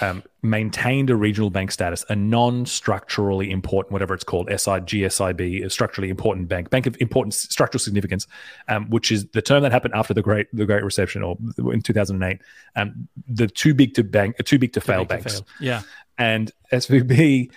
[0.00, 5.70] um, maintained a regional bank status, a non-structurally important, whatever it's called, SI, GSIB, a
[5.70, 8.26] structurally important bank, bank of important structural significance,
[8.68, 11.36] um, which is the term that happened after the Great the Great Recession or
[11.72, 12.40] in 2008.
[12.76, 15.46] Um, the too big to bank, too big to fail Make it banks, fail.
[15.60, 15.82] Yeah.
[16.18, 17.50] and SVB.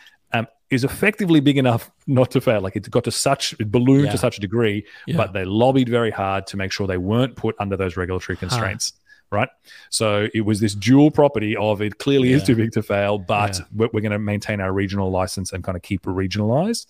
[0.74, 2.62] Is effectively big enough not to fail.
[2.62, 4.12] Like it got to such, it ballooned Yeah.
[4.12, 5.18] to such a degree, Yeah.
[5.18, 8.94] but they lobbied very hard to make sure they weren't put under those regulatory constraints.
[9.32, 9.50] Right.
[9.90, 13.58] So it was this dual property of it clearly is too big to fail, but
[13.58, 13.66] Yeah.
[13.74, 16.86] we're, we're going to maintain our regional license and kind of keep it regionalized.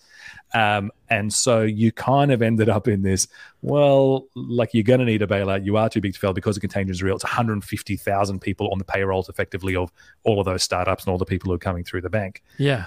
[0.52, 3.28] Um, and so you kind of ended up in this,
[3.62, 5.64] well, like you're going to need a bailout.
[5.64, 7.14] You are too big to fail because the contagion is real.
[7.14, 9.90] It's 150,000 people on the payrolls effectively of
[10.24, 12.86] all of those startups and all the people who are coming through the bank Yeah.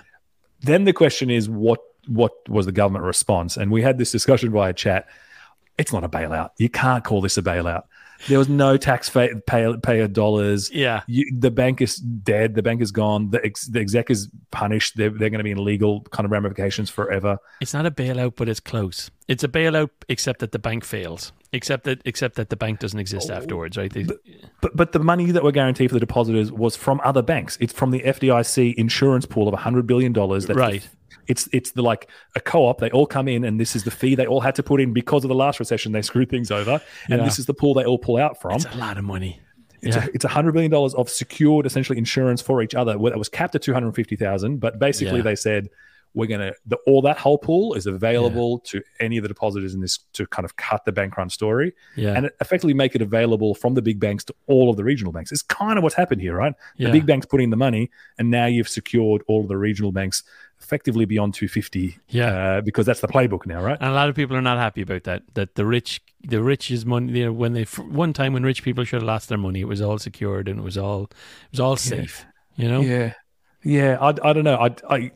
[0.61, 3.57] Then the question is what what was the government response?
[3.57, 5.07] And we had this discussion via chat.
[5.77, 6.51] It's not a bailout.
[6.57, 7.83] You can't call this a bailout
[8.27, 11.01] there was no tax pay, pay, payer dollars Yeah.
[11.07, 14.97] you, the bank is dead the bank is gone the, ex, the exec is punished
[14.97, 18.35] they're, they're going to be in legal kind of ramifications forever It's not a bailout,
[18.35, 19.09] but it's close.
[19.27, 21.33] It's a bailout, except that the bank fails.
[21.51, 23.91] Except that, except that the bank doesn't exist oh, afterwards, right?
[23.91, 24.03] They,
[24.61, 27.73] but but the money that were guaranteed for the depositors was from other banks it's
[27.73, 30.87] from the FDIC insurance pool of 100 billion dollars Right.
[31.27, 32.79] It's it's the like a co-op.
[32.79, 34.93] They all come in, and this is the fee they all had to put in
[34.93, 35.91] because of the last recession.
[35.91, 37.25] They screwed things over, and Yeah.
[37.25, 38.55] this is the pool they all pull out from.
[38.55, 39.41] It's a lot of money.
[39.81, 40.05] It's Yeah.
[40.05, 42.97] a, it's hundred billion dollars of secured, essentially insurance for each other.
[42.97, 45.23] Well, it was capped at two hundred fifty thousand, but basically Yeah.
[45.23, 45.69] they said
[46.13, 49.81] we're gonna the, all that whole pool is available to any of the depositors in
[49.81, 52.13] this to kind of cut the bank run story Yeah.
[52.13, 55.31] and effectively make it available from the big banks to all of the regional banks.
[55.31, 56.53] It's kind of what's happened here, right?
[56.77, 56.87] Yeah.
[56.87, 59.91] The big banks put in the money, and now you've secured all of the regional
[59.91, 60.23] banks
[60.59, 61.97] effectively beyond two fifty.
[62.09, 62.57] Yeah.
[62.57, 63.77] uh, because that's the playbook now, right?
[63.79, 65.23] And a lot of people are not happy about that.
[65.35, 67.13] That the rich, the rich is money.
[67.19, 69.67] You know, when they one time when rich people should have lost their money, it
[69.67, 72.25] was all secured and it was all it was all safe.
[72.55, 72.81] You know.
[72.81, 73.13] Yeah,
[73.63, 73.97] yeah.
[74.01, 74.55] I, I don't know.
[74.57, 75.11] I, I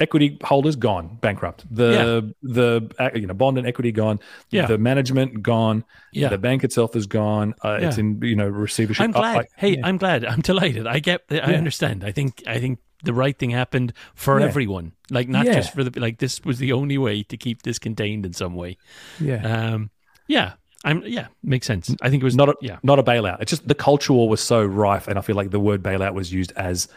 [0.00, 1.64] equity holders gone bankrupt.
[1.74, 4.20] The the uh, you know bond and equity gone.
[4.50, 4.66] Yeah.
[4.66, 5.84] The management gone.
[6.12, 6.28] Yeah.
[6.28, 7.54] The bank itself is gone.
[7.64, 9.02] Uh, It's in you know receivership.
[9.04, 9.38] I'm glad.
[9.38, 9.86] I- hey, yeah.
[9.86, 10.24] I'm glad.
[10.24, 10.86] I'm delighted.
[10.86, 11.22] I get.
[11.30, 11.58] I Yeah.
[11.58, 12.04] understand.
[12.04, 12.42] I think.
[12.46, 14.46] I think the right thing happened for Yeah.
[14.46, 14.92] everyone.
[15.10, 15.54] Like not Yeah.
[15.54, 16.00] just for the.
[16.00, 18.76] Like this was the only way to keep this contained in some way.
[19.20, 19.42] yeah.
[19.74, 19.90] Um.
[20.26, 20.54] Yeah.
[20.84, 21.02] I'm.
[21.06, 21.26] Yeah.
[21.42, 21.94] Makes sense.
[22.02, 22.78] I think it was not a Yeah.
[22.82, 23.40] not a bailout.
[23.40, 26.14] It's just the culture war was so rife, and I feel like the word bailout
[26.14, 26.88] was used as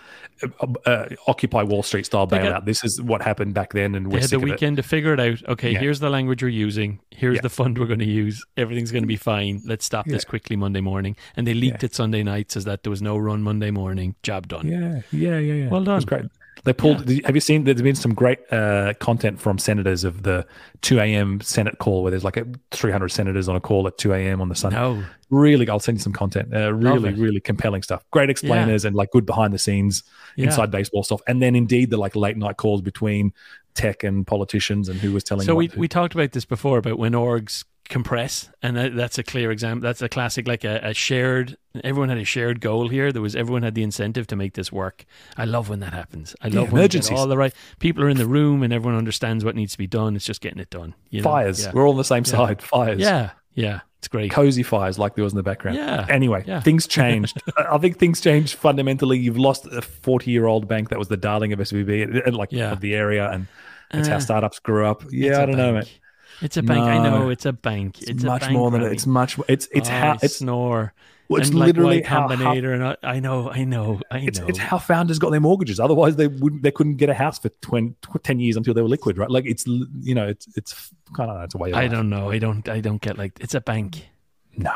[0.43, 2.49] uh, uh, Occupy Wall Street style bailout.
[2.49, 5.13] got- this is what happened back then, and They we're had the weekend to figure
[5.13, 5.41] it out.
[5.49, 5.79] Okay, Yeah.
[5.79, 6.99] here's the language we're using.
[7.09, 7.41] Here's Yeah.
[7.41, 8.45] the fund we're going to use.
[8.55, 9.61] Everything's going to be fine.
[9.65, 11.15] Let's stop this quickly Monday morning.
[11.35, 14.13] And they leaked it Sunday night so that there was no run Monday morning.
[14.21, 14.67] Job done.
[14.67, 15.69] Yeah, yeah, yeah, yeah.
[15.69, 16.01] Well done.
[16.03, 16.25] great.
[16.63, 17.09] They pulled.
[17.25, 17.63] Have you seen?
[17.63, 20.45] There's been some great uh, content from senators of the
[20.81, 21.39] 2 a.m.
[21.41, 24.41] Senate call, where there's like a 300 senators on a call at 2 a.m.
[24.41, 24.77] on the Sunday.
[24.77, 25.03] No.
[25.29, 26.53] Really, I'll send you some content.
[26.55, 28.03] Uh, really, really compelling stuff.
[28.11, 30.03] Great explainers and like good behind the scenes
[30.35, 30.45] Yeah.
[30.45, 31.21] inside baseball stuff.
[31.27, 33.33] And then indeed the like late night calls between
[33.73, 35.45] tech and politicians and who was telling.
[35.45, 38.95] So we, what to- we talked about this before about when orgs compress, and that,
[38.95, 39.81] that's a clear example.
[39.87, 41.57] That's a classic, like a, a shared.
[41.83, 43.11] Everyone had a shared goal here.
[43.11, 45.05] There was everyone had the incentive to make this work.
[45.37, 46.35] I love when that happens.
[46.41, 47.17] I love Yeah, when emergencies.
[47.17, 49.87] all the right people are in the room and everyone understands what needs to be
[49.87, 50.15] done.
[50.15, 50.95] It's just getting it done.
[51.09, 51.29] You know?
[51.29, 51.63] fires.
[51.65, 51.71] Yeah.
[51.73, 52.61] We're all on the same side.
[52.61, 52.99] Fires.
[52.99, 54.31] yeah, yeah, it's great.
[54.31, 55.77] Cozy fires like there was in the background.
[55.77, 56.05] Yeah.
[56.09, 56.61] Anyway, Yeah.
[56.61, 57.41] things changed.
[57.57, 59.17] I think things changed fundamentally.
[59.19, 62.51] You've lost a 40 year old bank that was the darling of SVB, and like
[62.51, 62.71] Yeah.
[62.71, 63.47] of the area, and
[63.93, 65.03] it's how Uh, startups grew up.
[65.11, 65.99] Yeah, i don't know, bank.
[66.41, 66.83] It's a bank.
[66.83, 68.01] I know it's a bank.
[68.01, 68.91] It's, It's, much bank, more than it.
[68.91, 69.39] It's much.
[69.47, 70.93] It's it's Oh, how it's snore.
[71.29, 74.45] well, it's and literally Y how, how and I, I know, I know, I know.
[74.47, 75.79] it's how founders got their mortgages.
[75.79, 76.61] Otherwise, they wouldn't.
[76.63, 79.29] They couldn't get a house for 20, 10 years until they were liquid, right?
[79.31, 81.71] Like it's you know, it's it's kind of it's a way.
[81.71, 81.91] Of I life.
[81.91, 82.29] don't know.
[82.29, 82.67] I don't.
[82.69, 84.07] I don't get like it's a bank.
[84.55, 84.73] No,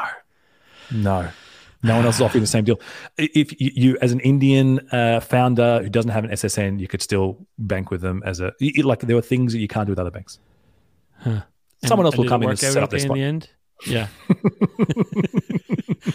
[0.91, 1.30] no,
[1.84, 2.80] no one else is offering the same deal.
[3.17, 7.02] If you, you as an Indian uh, founder who doesn't have an SSN, you could
[7.02, 8.52] still bank with them as a
[8.84, 9.00] like.
[9.02, 10.39] There are things that you can't do with other banks.
[11.19, 11.41] Huh.
[11.86, 13.50] Someone else will come in and set up their in the end.
[13.88, 14.08] Yeah.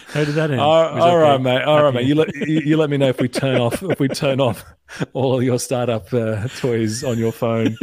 [0.07, 0.61] How did that end?
[0.61, 1.17] All, It all okay.
[1.17, 1.63] right, mate.
[1.63, 2.05] All right, mate.
[2.07, 4.63] You let you, you let me know if we turn off if we turn off
[5.13, 7.75] all your startup uh, toys on your phone.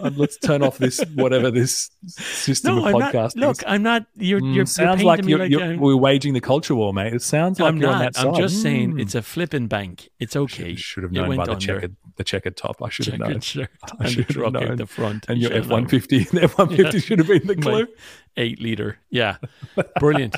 [0.00, 3.36] Uh, let's turn off this whatever this system No, of podcast.
[3.36, 3.62] Look.
[3.66, 4.06] I'm not.
[4.16, 4.40] You're.
[4.40, 4.66] Mm, You're.
[4.66, 7.14] sounds you're like you're, like you're, we're waging the culture war, mate.
[7.14, 8.14] It sounds like I'm you're on not.
[8.14, 8.42] that I'm side.
[8.42, 9.00] just saying Mm.
[9.02, 10.08] it's a flipping bank.
[10.18, 10.74] It's okay.
[10.74, 11.64] Should have known by the under.
[11.66, 12.82] checkered the checkered top.
[12.82, 13.40] I should have known.
[13.40, 14.76] Shirt I should have known.
[14.76, 15.26] the front.
[15.28, 16.24] And your F one fifty.
[16.24, 17.86] the F one fifty should have been the My clue.
[18.36, 18.98] Eight liter.
[19.10, 19.36] Yeah.
[20.00, 20.36] Brilliant.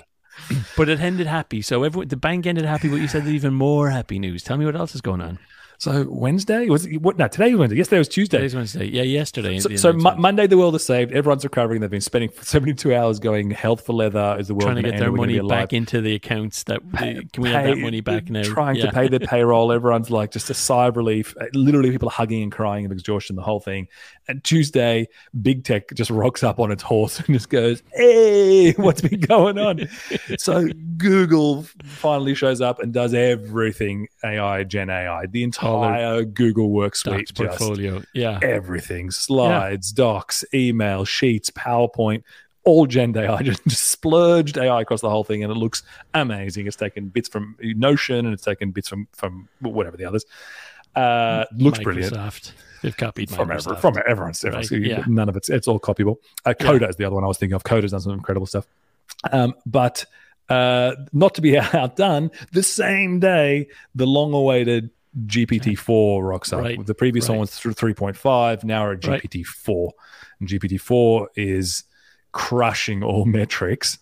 [0.77, 1.61] but it ended happy.
[1.63, 4.43] So everyone, the bank ended happy, but you said even more happy news.
[4.43, 5.39] Tell me what else is going on.
[5.81, 7.17] So Wednesday was it, what?
[7.17, 7.79] No, today was Wednesday.
[7.79, 8.37] Yesterday was Tuesday.
[8.37, 8.85] Today's Wednesday.
[8.85, 9.59] Yeah, yesterday.
[9.61, 11.11] So, so Mo- Monday, the world is saved.
[11.11, 11.81] Everyone's recovering.
[11.81, 14.37] They've been spending 72 hours going health for leather.
[14.39, 15.03] Is the world trying to get end?
[15.03, 18.43] their money back into the accounts that Pay- can we have that money back now?
[18.43, 18.87] Trying Yeah.
[18.89, 19.73] to pay their payroll.
[19.73, 21.35] Everyone's like just a sigh of relief.
[21.41, 23.89] Uh, Literally, people are hugging and crying of exhaustion, the whole thing.
[24.29, 25.09] And Tuesday,
[25.41, 29.57] big tech just rocks up on its horse and just goes, Hey, what's been going
[29.59, 29.89] on?
[30.37, 35.70] so Google finally shows up and does everything AI, Gen AI, the entire
[36.25, 37.29] Google Work Suite.
[37.29, 38.03] Docs portfolio.
[38.15, 38.39] Yeah.
[38.43, 42.23] everything slides, docs, email, sheets, PowerPoint,
[42.65, 45.83] all Gen AI, just, just splurged AI across the whole thing, and it looks
[46.15, 46.67] amazing.
[46.67, 50.25] It's taken bits from Notion and it's taken bits from from whatever the others.
[50.95, 52.15] Uh, looks brilliant.
[52.15, 52.53] Microsoft.
[52.83, 54.55] They've copied From, every, from everyone's stuff.
[54.55, 55.05] Right, yeah.
[55.07, 56.17] None of it's it's all copyable.
[56.47, 57.63] Uh, Coda is the other one I was thinking of.
[57.63, 58.67] Coda's done some incredible stuff.
[59.31, 60.07] Um, but
[60.49, 64.91] uh, not to be outdone, the same day, the long-awaited
[65.27, 66.61] GPT-4 rocks up.
[66.61, 68.65] Right, The previous one was through 3.5.
[68.65, 69.91] Now we're at GPT-4,
[70.39, 71.85] and GPT-4 is
[72.33, 73.99] crushing all metrics.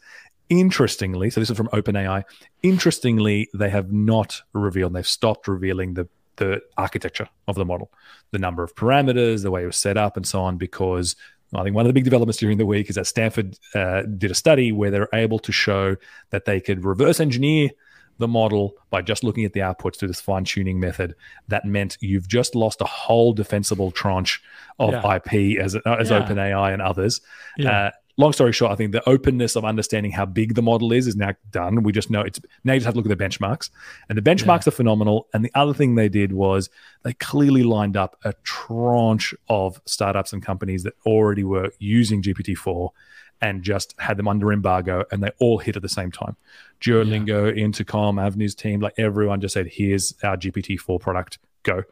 [0.51, 2.25] Interestingly, so this is from OpenAI.
[2.63, 4.95] Interestingly, they have not revealed.
[4.95, 7.91] They've stopped revealing the the architecture of the model,
[8.31, 10.57] the number of parameters, the way it was set up, and so on.
[10.57, 11.17] Because
[11.55, 14.31] I think one of the big developments during the week is that Stanford uh, did
[14.31, 15.97] a study where they're able to show
[16.31, 17.71] that they could reverse engineer
[18.19, 21.15] the model by just looking at the outputs through this fine tuning method,
[21.49, 24.43] that meant you've just lost a whole defensible tranche
[24.79, 25.15] of Yeah.
[25.17, 26.21] IP as as Yeah.
[26.27, 27.21] OpenAI and others.
[27.57, 27.71] Yeah.
[27.87, 31.07] Uh, long story short, I think the openness of understanding how big the model is
[31.07, 31.85] is now done.
[31.85, 33.71] We just know it's now you just have to look at the benchmarks,
[34.09, 35.29] and the benchmarks are phenomenal.
[35.33, 36.69] And the other thing they did was
[37.05, 42.57] they clearly lined up a tranche of startups and companies that already were using GPT
[42.57, 42.93] four.
[43.41, 46.35] And just had them under embargo, and they all hit at the same time.
[46.81, 51.85] Duolingo, Intercom, Avenue's team, like everyone just said, "Here's our GPT four product, go."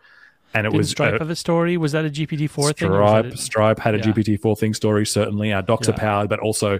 [0.54, 1.76] And it Didn't was Stripe uh, have a story?
[1.76, 2.88] Was that a GPT four thing?
[2.88, 4.04] Stripe, a- Stripe had a Yeah.
[4.04, 5.04] GPT-4 thing story.
[5.04, 5.94] Certainly, our docs Yeah.
[5.94, 6.78] are powered, but also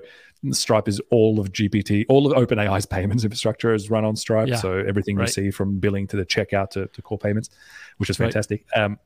[0.53, 4.49] Stripe is all of GPT, all of OpenAI's payments infrastructure is run on Stripe.
[4.49, 4.57] Yeah.
[4.57, 5.29] So everything Right.
[5.29, 7.51] you see from billing to the checkout to, to core payments,
[7.99, 8.27] which is Right.
[8.27, 8.65] fantastic.
[8.75, 8.99] Um,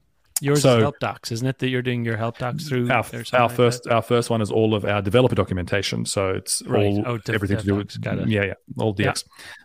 [0.43, 1.59] Yours So- is help docs, isn't it?
[1.59, 3.93] That you're doing your help docs through our our like first that?
[3.93, 6.05] our first one is all of our developer documentation.
[6.07, 6.87] So it's Right.
[6.87, 8.29] all Oh, dev- everything to do with docs, got it.
[8.29, 9.13] yeah yeah all Yeah.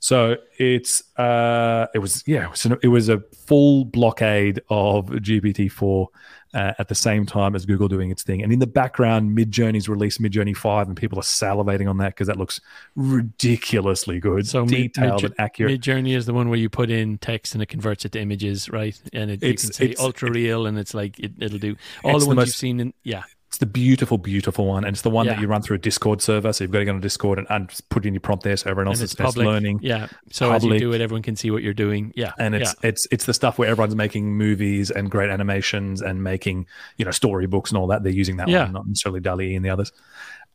[0.02, 5.08] So it's uh it was yeah it was, an- it was a full blockade of
[5.08, 6.10] GPT four.
[6.56, 9.90] Uh, at the same time as Google doing its thing, and in the background, Midjourney's
[9.90, 12.62] released Midjourney Five, and people are salivating on that because that looks
[12.96, 15.82] ridiculously good, So detailed Mid- and accurate.
[15.82, 18.70] Midjourney is the one where you put in text and it converts it to images,
[18.70, 19.00] right?
[19.14, 22.14] And it, you It's- can say ultra real, and it's like it, it'll do all
[22.14, 22.80] the the ones most- you've seen.
[22.80, 23.24] In yeah,
[23.56, 26.22] It's the beautiful, beautiful one, and it's the one that you run through a Discord
[26.22, 26.52] server.
[26.52, 28.70] So you've got to go on Discord and, and put in your prompt there, so
[28.70, 29.46] everyone else and is public.
[29.48, 29.80] learning.
[29.82, 32.12] Yeah, so as you do it, everyone can see what you're doing.
[32.18, 32.90] Yeah, and it's yeah.
[32.90, 37.12] it's it's the stuff where everyone's making movies and great animations and making you know
[37.12, 38.04] storybooks and all that.
[38.04, 38.66] They're using that Yeah.
[38.66, 39.94] one, not necessarily DALL-E and the others.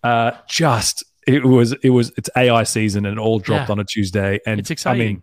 [0.03, 3.73] Uh, just it was it was it's AI season and it all dropped Yeah.
[3.73, 4.41] on a Tuesday.
[4.45, 5.23] And it's exciting.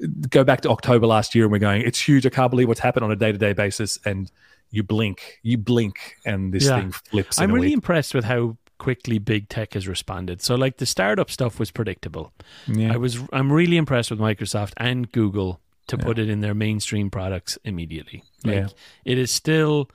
[0.00, 2.24] I mean, go back to October last year and we're going, it's huge.
[2.24, 3.98] I can't believe what's happened on a day to day basis.
[4.06, 4.32] And
[4.70, 6.80] you blink, you blink, and this Yeah.
[6.80, 7.40] thing flips.
[7.40, 7.74] I'm really week.
[7.74, 10.40] impressed with how quickly big tech has responded.
[10.40, 12.32] So like the startup stuff was predictable.
[12.66, 12.94] Yeah.
[12.94, 17.10] I was I'm really impressed with Microsoft and Google to put it in their mainstream
[17.10, 18.22] products immediately.
[18.44, 18.68] Like Yeah.
[19.04, 19.90] it is still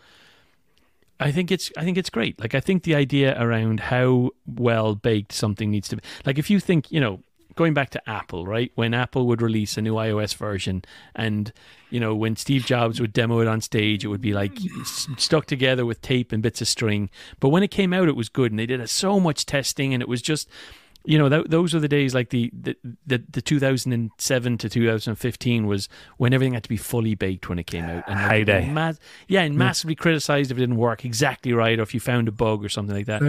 [1.19, 2.39] I think it's I think it's great.
[2.39, 6.03] Like I think the idea around how well baked something needs to be.
[6.25, 7.21] Like if you think, you know,
[7.55, 8.71] going back to Apple, right?
[8.75, 10.83] When Apple would release a new iOS version
[11.15, 11.51] and
[11.89, 14.57] you know, when Steve Jobs would demo it on stage, it would be like
[15.17, 17.09] stuck together with tape and bits of string.
[17.39, 20.01] But when it came out, it was good, and they did so much testing, and
[20.01, 20.49] it was just,
[21.05, 25.67] you know, th- those were the days like the the, the the 2007 to 2015
[25.67, 28.03] was when everything had to be fully baked when it came out.
[28.07, 28.69] And like, Heyday.
[28.69, 28.93] ma-
[29.27, 32.31] yeah, and massively criticized if it didn't work exactly right, or if you found a
[32.31, 33.21] bug or something like that.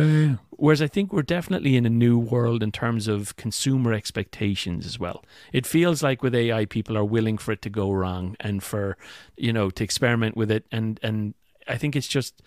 [0.51, 4.99] Whereas I think we're definitely in a new world in terms of consumer expectations as
[4.99, 5.23] well.
[5.53, 8.97] It feels like with AI, people are willing for it to go wrong and for
[9.37, 11.35] you know to experiment with it, and and
[11.69, 12.43] I think it's just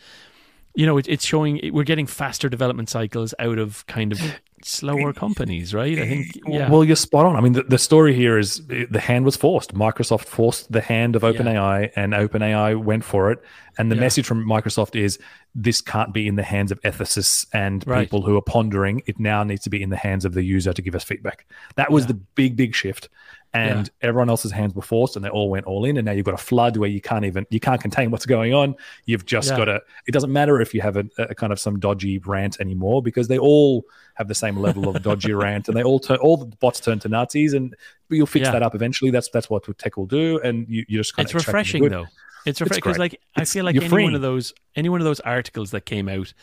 [0.76, 4.20] you know it, it's showing we're getting faster development cycles out of kind of
[4.66, 5.98] slower companies, right?
[6.00, 7.36] I think yeah, Well, you're spot on.
[7.36, 9.74] I mean, the, the story here is the hand was forced.
[9.74, 13.40] Microsoft forced the hand of OpenAI, and OpenAI went for it.
[13.78, 14.02] And the Yeah.
[14.02, 15.20] message from Microsoft is
[15.56, 18.02] this can't be in the hands of ethicists and Right.
[18.02, 19.02] people who are pondering.
[19.06, 21.46] It now needs to be in the hands of the user to give us feedback.
[21.76, 22.08] That was Yeah.
[22.10, 23.10] the big, big shift.
[23.52, 25.98] And everyone else's hands were forced, and they all went all in.
[25.98, 28.54] And now you've got a flood where you can't even you can't contain what's going
[28.54, 28.76] on.
[29.06, 29.58] You've just Yeah.
[29.58, 29.82] got to.
[30.08, 33.28] It doesn't matter if you have a, a kind of some dodgy rant anymore because
[33.28, 33.86] they all
[34.16, 37.00] have the same level of dodgy rant, and they all turn all the bots turn
[37.00, 37.76] to Nazis, and
[38.10, 38.52] you'll fix Yeah.
[38.52, 39.10] that up eventually.
[39.10, 42.06] That's that's what tech will do, and you, you just kind it's of refreshing though.
[42.46, 45.06] It's refreshing because, like, I It's- feel like any one of those, any one of
[45.06, 46.34] those articles that came out,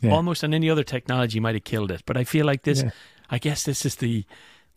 [0.00, 0.12] Yeah.
[0.12, 2.02] almost on any other technology might have killed it.
[2.06, 2.90] But I feel like this, Yeah.
[3.28, 4.24] I guess this is the,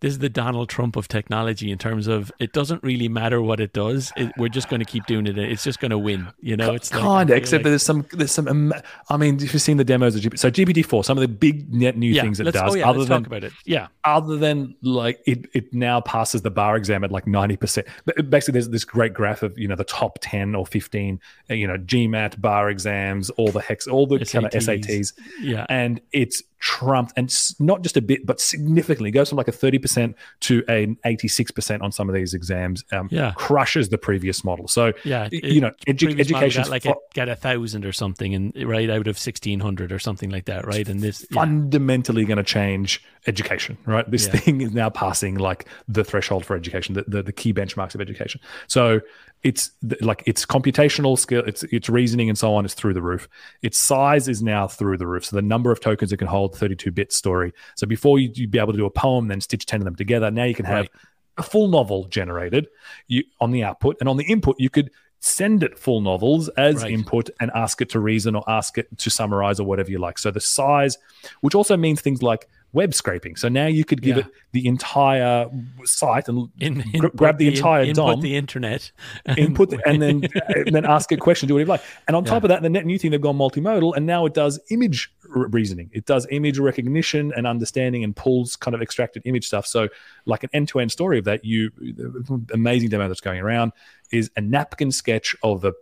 [0.06, 3.60] this is the Donald Trump of technology in terms of it doesn't really matter what
[3.60, 4.14] it does.
[4.16, 5.36] It, we're just going to keep doing it.
[5.36, 6.28] It's just going to win.
[6.42, 8.72] You know, it's like, kind feel of, except that like- there's some there's some.
[9.10, 11.28] I mean, if you've seen the demos of GPT, so GPT four, some of the
[11.28, 13.54] big net new yeah, things it does, oh yeah, other let's than talk about it.
[13.66, 17.88] Yeah, other than like it, it now passes the bar exam at like 90%.
[18.06, 21.54] But basically, there's this great graph of, you know, the top 10 or 15, uh,
[21.56, 24.86] you know, GMAT, bar exams, all the hex, all the kind of SATs.
[24.86, 25.14] SATs.
[25.42, 29.10] yeah, And it's trumped, and not just a bit, but significantly.
[29.10, 32.84] It goes from like a 30% to an 86% on some of these exams.
[32.92, 33.34] Um, Yeah.
[33.36, 34.68] Crushes the previous model.
[34.68, 35.30] So, yeah.
[35.32, 39.08] y- you know, edu- education like a, got a thousand or something, and right out
[39.08, 40.88] of sixteen hundred or something like that, right?
[40.88, 41.42] And this, yeah.
[41.42, 44.10] fundamentally going to change education, right?
[44.10, 44.40] This Yeah.
[44.40, 48.02] thing is now passing like the threshold for education, the, the, the key benchmarks of
[48.02, 48.40] education.
[48.68, 49.02] So
[49.44, 53.28] it's like its computational skill, its its reasoning and so on is through the roof.
[53.62, 55.26] Its size is now through the roof.
[55.26, 57.54] So the number of tokens it can hold, 32 bit story.
[57.76, 59.96] So before you, you'd be able to do a poem, then stitch 10 of them
[59.96, 60.30] together.
[60.32, 60.92] Now you can have Right.
[61.38, 62.68] a full novel generated
[63.08, 64.90] you on the output, and on the input you could
[65.20, 66.92] send it full novels as Right.
[66.92, 70.20] input and ask it to reason or ask it to summarize or whatever you like.
[70.20, 70.98] So the size,
[71.42, 73.36] which also means things like web scraping.
[73.38, 74.24] So now you could give Yeah.
[74.26, 75.50] it the entire
[75.86, 78.92] site and In, gr- grab the, entire in, DOM, input the internet,
[79.38, 81.82] input the, and then uh, and then ask a question, do whatever you like.
[82.08, 84.34] And on top of that, the net new thing they've gone multimodal, and now it
[84.34, 85.90] does image reasoning.
[85.94, 89.66] It does image recognition and understanding, and pulls kind of extracted image stuff.
[89.66, 89.88] So
[90.26, 93.72] like an end to end story of that, you the amazing demo that's going around
[94.12, 95.74] is a napkin sketch of a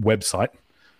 [0.00, 0.48] website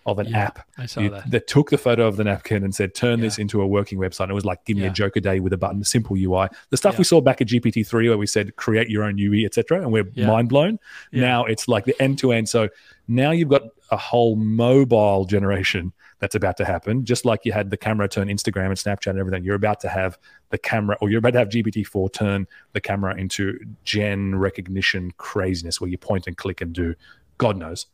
[0.05, 0.69] of an Yeah, app.
[0.79, 1.47] I saw You- that.
[1.47, 4.33] took the photo of the napkin and said, "Turn this into a working website." And
[4.33, 4.91] it was like, "Give me Yeah.
[4.91, 6.99] a joke a day with a button, simple UI." The stuff Yeah.
[6.99, 9.93] we saw back at GPT three, where we said, "Create your own UI," etc., and
[9.93, 10.27] we're Yeah.
[10.27, 10.79] mind blown.
[11.13, 11.21] Yeah.
[11.23, 12.49] Now it's like the end to end.
[12.49, 12.69] So
[13.07, 17.05] now you've got a whole mobile generation that's about to happen.
[17.05, 19.89] Just like you had the camera turn Instagram and Snapchat and everything, you're about to
[19.89, 20.19] have
[20.51, 25.13] the camera, or you're about to have GPT four turn the camera into gen recognition
[25.17, 26.95] craziness, where you point and click and do
[27.39, 27.87] God knows,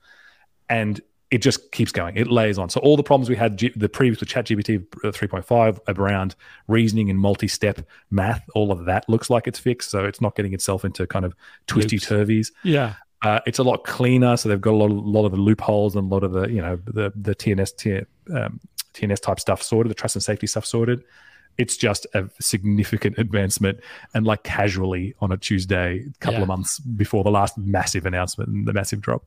[0.69, 1.01] and
[1.31, 2.17] it just keeps going.
[2.17, 2.71] It lays on.
[2.71, 6.35] So all the problems we had G- the previous with ChatGPT 3.5 around
[6.69, 9.91] reasoning and multi-step math, all of that looks like it's fixed.
[9.91, 11.35] So it's not getting itself into kind of
[11.67, 12.51] twisty turvies.
[12.63, 15.37] yeah, Uh, it's a lot cleaner, so they've got a lot, of, lot of the
[15.39, 18.01] loopholes and a lot of the you know the the TNS T,
[18.35, 18.61] um,
[18.95, 21.03] TNS type stuff sorted, the trust and safety stuff sorted.
[21.59, 23.81] It's just a significant advancement,
[24.15, 26.43] and like casually on a Tuesday, a couple Yeah.
[26.43, 29.25] of months before the last massive announcement and the massive drop.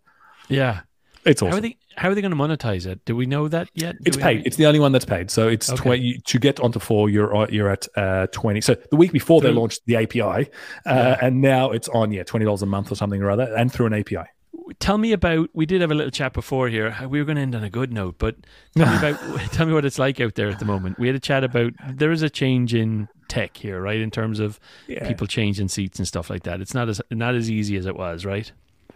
[0.47, 0.80] yeah.
[1.26, 1.78] It's How are they?
[1.97, 3.03] How are they going to monetize it?
[3.05, 3.95] Do we know that yet?
[3.97, 4.38] Do It's paid.
[4.38, 5.30] any- It's the only one that's paid.
[5.30, 5.82] So it's Okay.
[5.82, 7.09] 20 to get onto four.
[7.09, 8.61] You're you're at uh, twenty.
[8.61, 10.43] So the week before they launched the API, uh,
[10.86, 11.17] Yeah.
[11.22, 13.88] and now it's on yeah twenty dollars a month or something or other, and through
[13.88, 14.26] an API.
[14.80, 15.49] Tell me about.
[15.53, 16.95] We did have a little chat before here.
[17.09, 18.36] We were going to end on a good note, but
[18.76, 19.39] tell me about.
[19.51, 20.97] tell me what it's like out there at the moment.
[20.97, 23.99] We had a chat about there is a change in tech here, right?
[23.99, 25.07] In terms of Yeah.
[25.07, 26.61] people changing seats and stuff like that.
[26.61, 28.49] It's not as not as easy as it was, right?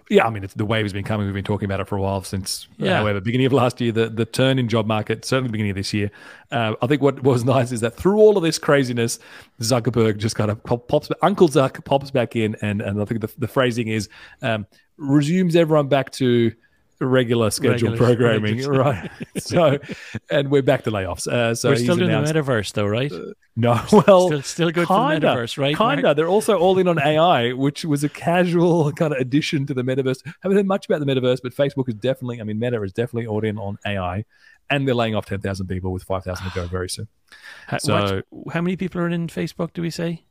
[0.10, 1.26] Yeah, I mean, it's, the wave has been coming.
[1.26, 2.98] We've been talking about it for a while since, Yeah.
[2.98, 5.94] however, beginning of last year, the, the turn in job market, certainly beginning of this
[5.94, 6.12] year.
[6.52, 9.18] Uh, I think what was nice is that through all of this craziness,
[9.62, 13.32] Zuckerberg just kind of pops, Uncle Zuck pops back in, and, and I think the,
[13.40, 14.08] the phrasing is
[14.44, 16.52] um, resumes everyone back to
[17.00, 19.12] regular scheduled Regular- programming, regular- right?
[19.38, 19.78] so,
[20.30, 21.28] and we're back to layoffs.
[21.28, 23.12] Uh, so We're still doing announced- the metaverse, though, right?
[23.56, 25.78] no, well, still, still good for the kinda, metaverse, right?
[25.78, 26.14] Kinda.
[26.14, 29.84] They're also all in on AI, which was a casual kind of addition to the
[29.84, 30.20] metaverse.
[30.42, 33.28] Haven't heard much about the metaverse, but Facebook is definitely, I mean, Meta is definitely
[33.28, 34.24] all in on AI,
[34.70, 37.08] and they're laying off ten thousand people with five thousand to go very soon.
[37.68, 39.74] How, So- what- how many people are in Facebook?
[39.74, 40.24] Do we say?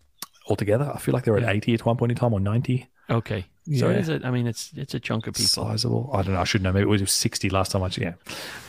[0.49, 1.51] Altogether, I feel like they're at Yeah.
[1.51, 2.89] eighty at one point in time or ninety.
[3.09, 3.97] Okay, so Yeah.
[3.97, 4.25] is it?
[4.25, 5.49] I mean, it's it's a chunk of people.
[5.65, 6.11] Sizable.
[6.13, 6.41] I don't know.
[6.41, 6.73] I should know.
[6.73, 7.83] Maybe it was sixty last time.
[7.83, 8.17] I checked.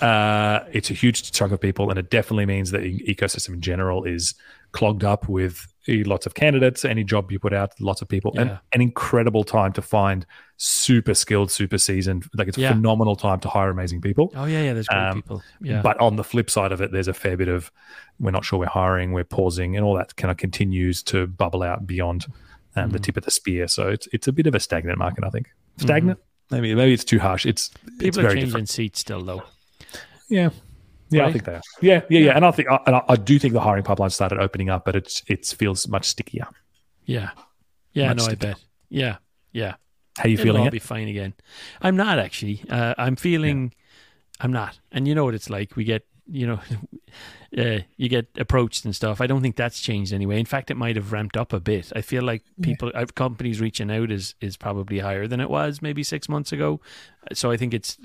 [0.01, 0.07] yeah.
[0.07, 3.61] Uh, it's a huge chunk of people, and it definitely means that the ecosystem in
[3.61, 4.35] general is
[4.71, 6.83] clogged up with eh, lots of candidates.
[6.85, 10.25] Any job you put out, lots of people, and an incredible time to find
[10.57, 12.25] super skilled, super seasoned.
[12.33, 12.69] Like it's a Yeah.
[12.73, 14.31] phenomenal time to hire amazing people.
[14.35, 14.73] Oh yeah, yeah.
[14.73, 15.43] There's great Um, people.
[15.61, 17.71] Yeah, But on the flip side of it, there's a fair bit of
[18.19, 21.63] we're not sure we're hiring, we're pausing, and all that kind of continues to bubble
[21.63, 22.25] out beyond
[22.75, 23.03] um, the Mhm.
[23.03, 23.67] tip of the spear.
[23.67, 25.47] So it's it's a bit of a stagnant market, I think.
[25.77, 26.19] Stagnant?
[26.51, 27.45] Maybe maybe it's too harsh.
[27.45, 28.69] It's it's people are very changing different.
[28.69, 29.43] seats still, though.
[30.29, 30.49] Yeah.
[31.11, 31.61] Yeah, I think they are.
[31.81, 32.35] Yeah, yeah, yeah.
[32.35, 34.95] And I think, and I, I do think the hiring pipeline started opening up, but
[34.95, 36.47] it's it feels much stickier.
[37.05, 37.29] Yeah,
[37.93, 38.07] yeah.
[38.09, 38.51] Much no, I stickier.
[38.53, 38.63] bet.
[38.89, 39.17] Yeah,
[39.51, 39.75] yeah.
[40.17, 40.61] How you feeling It'll feeling?
[40.61, 40.71] all It?
[40.71, 41.33] be fine again.
[41.81, 42.63] I'm not actually.
[42.69, 43.73] Uh, I'm feeling.
[44.41, 44.79] I'm not.
[44.91, 45.75] And you know what it's like.
[45.75, 46.05] We get.
[46.27, 46.59] You know,
[47.57, 49.21] uh, you get approached and stuff.
[49.21, 50.39] I don't think that's changed anyway.
[50.39, 51.91] In fact, it might have ramped up a bit.
[51.95, 55.81] I feel like people, uh, companies reaching out is is probably higher than it was
[55.81, 56.81] maybe six months ago.
[57.33, 57.97] So I think it's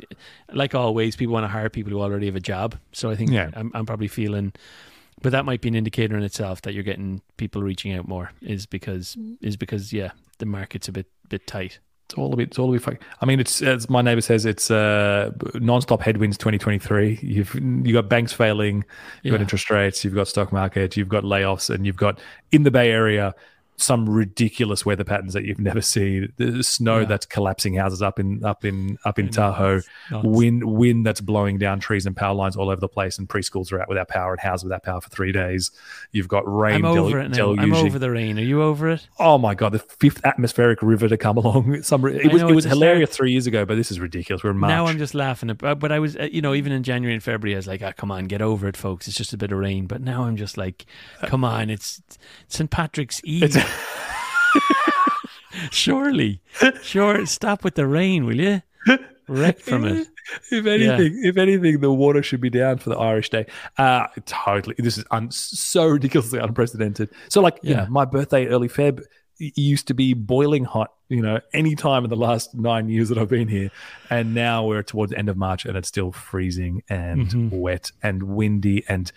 [0.52, 2.76] like always, people want to hire people who already have a job.
[2.92, 3.50] So I think Yeah.
[3.54, 4.52] I'm, I'm probably feeling,
[5.22, 8.32] but that might be an indicator in itself that you're getting people reaching out more.
[8.42, 11.78] Is because is because yeah, the market's a bit bit tight.
[12.10, 12.48] It's all a bit.
[12.48, 12.82] It's all a bit.
[12.82, 13.00] Fuck.
[13.20, 16.36] I mean, it's as my neighbor says, it's uh, non-stop headwinds.
[16.38, 17.20] 2023.
[17.22, 18.84] You've you got banks failing.
[19.22, 20.04] You've got interest rates.
[20.04, 20.96] You've got stock market.
[20.96, 22.18] You've got layoffs, and you've got
[22.50, 23.32] in the Bay Area
[23.80, 26.32] some ridiculous weather patterns that you've never seen.
[26.36, 27.04] The snow Yeah.
[27.06, 29.80] that's collapsing houses up in up in up in Tahoe.
[30.10, 30.26] Nuts.
[30.26, 33.72] Wind wind that's blowing down trees and power lines all over the place, and preschools
[33.72, 35.70] are out without power and houses without power for three days.
[36.12, 36.76] You've got rain.
[36.84, 37.54] I'm del- over it now.
[37.54, 38.38] I'm over the rain.
[38.38, 39.08] Are you over it?
[39.18, 41.82] Oh my god, the fifth atmospheric river to come along.
[41.82, 44.44] Some it I was know, it was hilarious three years ago, but this is ridiculous.
[44.44, 44.70] We're in March.
[44.70, 45.50] Now I'm just laughing.
[45.50, 47.82] At, but I was, uh, you know, even in January and February, I was like,
[47.82, 49.08] ah, come on, get over it, folks.
[49.08, 49.86] It's just a bit of rain.
[49.86, 50.84] But now I'm just like,
[51.24, 52.02] come on, it's
[52.48, 52.70] St.
[52.70, 53.56] Patrick's Eve.
[55.70, 56.40] Surely,
[56.82, 57.26] sure.
[57.26, 58.62] Stop with the rain, will you?
[59.28, 60.08] Wreck from it.
[60.50, 63.46] if anything, if anything, the water should be down for the Irish Day.
[63.78, 64.74] Uh totally.
[64.78, 67.10] This is un- so ridiculously unprecedented.
[67.28, 67.84] So, like, you Yeah.
[67.84, 69.02] know, my birthday, early Feb,
[69.38, 70.92] used to be boiling hot.
[71.08, 73.70] You know, any time in the last nine years that I've been here,
[74.10, 77.50] and now we're towards the end of March, and it's still freezing and Mhm.
[77.50, 79.10] wet and windy, and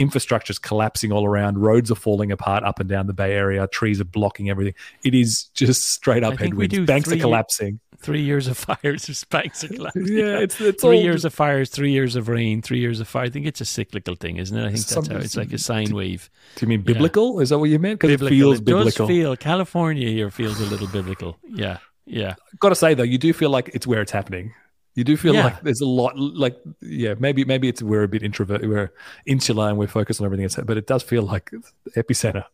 [0.00, 4.00] infrastructure's collapsing all around, roads are falling apart up and down the Bay Area, trees
[4.00, 4.74] are blocking everything.
[5.04, 6.78] It is just straight up headwinds.
[6.80, 7.78] Banks are collapsing.
[7.98, 10.06] Three years of fires, banks are collapsing.
[10.08, 13.24] Yeah, it's it's three years of fires, three years of rain, three years of fire.
[13.24, 14.62] I think it's a cyclical thing, isn't it?
[14.62, 16.30] I think that's Some- how it's like a sine wave.
[16.56, 17.40] Do you mean biblical?
[17.40, 18.00] Is that what you meant?
[18.00, 19.06] Because it feels it biblical.
[19.06, 21.36] does feel California here feels a little biblical.
[21.46, 21.76] Yeah,
[22.06, 22.36] yeah.
[22.58, 24.54] Got to say though, you do feel like it's where it's happening.
[24.94, 25.44] You do feel Yeah.
[25.44, 28.92] like there's a lot, like yeah, maybe maybe it's we're a bit introvert, we're
[29.26, 31.50] insular, and we're focused on everything else, but it does feel like
[31.96, 32.44] epicenter.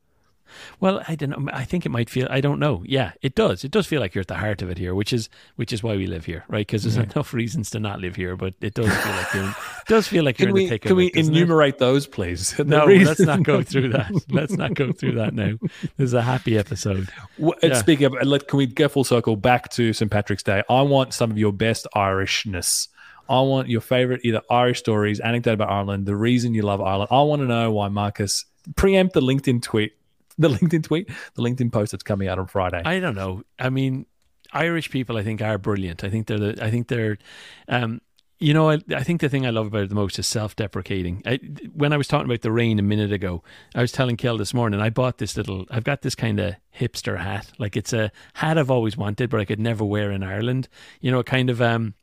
[0.81, 1.51] Well, I don't know.
[1.53, 2.27] I think it might feel.
[2.31, 2.83] I don't know.
[2.87, 3.65] Yeah, it does.
[3.65, 5.83] It does feel like you're at the heart of it here, which is which is
[5.83, 6.67] why we live here, right?
[6.67, 9.49] Because there's enough reasons to not live here, but it does feel like you're.
[9.51, 11.15] It does feel like you're in the thick can of we it.
[11.15, 11.37] doesn't it?
[11.37, 12.55] enumerate those, please?
[12.67, 14.11] No, let's not go through that.
[14.31, 15.53] Let's not go through that now.
[15.97, 17.09] This is a happy episode.
[17.39, 17.75] Well, Yeah.
[17.75, 20.11] speaking of, let, can we go full circle back to St.
[20.11, 20.63] Patrick's Day?
[20.69, 22.89] I want some of your best Irishness.
[23.29, 27.09] I want your favorite either Irish stories, anecdote about Ireland, the reason you love Ireland.
[27.11, 28.45] I want to know why Marcus
[28.77, 29.95] preempt the LinkedIn tweet,
[30.39, 32.83] the LinkedIn tweet, the LinkedIn post that's coming out on Friday.
[32.85, 33.43] I don't know.
[33.59, 34.07] I mean,
[34.53, 36.05] Irish people, I think, are brilliant.
[36.05, 36.39] I think they're.
[36.39, 37.19] The, I think they're.
[37.69, 38.01] Um,
[38.39, 41.23] you know, I, I think the thing I love about it the most is self-deprecating.
[41.25, 41.41] I,
[41.73, 43.43] when I was talking about the rain a minute ago,
[43.75, 44.79] I was telling Kel this morning.
[44.79, 45.65] I bought this little.
[45.71, 47.51] I've got this kind of hipster hat.
[47.59, 50.69] Like it's a hat I've always wanted, but I could never wear in Ireland.
[51.01, 51.95] You know, a kind of um,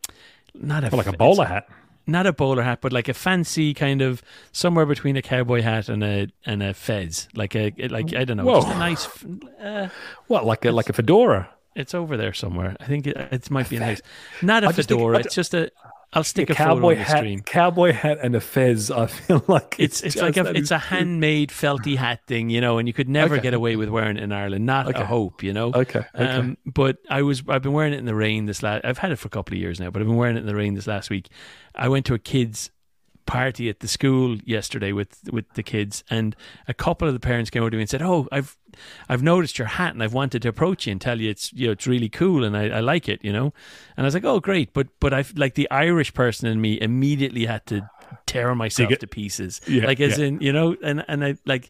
[0.56, 1.70] not a Well, like a bowler hat.
[2.06, 5.89] Not a bowler hat, but like a fancy kind of somewhere between a cowboy hat
[5.89, 8.62] and a and a fez, like a like I don't know, Whoa.
[8.62, 9.08] just a nice.
[9.62, 9.89] Uh,
[10.28, 11.49] What, like a like a fedora?
[11.76, 12.76] it's over there somewhere.
[12.80, 13.99] I think it, it might be nice.
[14.43, 15.20] Not a I just think- fedora.
[15.20, 15.72] It's just a.
[16.16, 17.39] I'll stick A a photo cowboy on the hat, stream.
[17.41, 18.91] cowboy hat, and a fez.
[18.91, 22.78] I feel like It's it's like a it's a handmade felty hat thing, you know,
[22.78, 23.41] and you could never Okay.
[23.43, 24.66] get away with wearing it in Ireland.
[24.66, 25.01] Not Okay.
[25.01, 25.72] a hope, you know.
[25.74, 26.26] Okay, okay.
[26.26, 28.86] Um, but I was I've been wearing it in the rain this last.
[28.86, 30.45] I've had it for a couple of years now, but I've been wearing it in
[30.45, 31.30] the rain this last week.
[31.76, 32.70] I went to a kids
[33.26, 36.36] party at the school yesterday with with the kids, and
[36.68, 38.58] a couple of the parents came over to me and said, "Oh, I've
[39.10, 41.68] I've noticed your hat, and I've wanted to approach you and tell you it's you
[41.68, 43.54] know it's really cool, and I, I like it, you know."
[43.98, 46.80] And I was like, "Oh, great!" But but I like the Irish person in me
[46.82, 47.90] immediately had to
[48.26, 50.26] tear myself get- to pieces, Yeah, like as yeah.
[50.26, 51.70] in you know, and and I like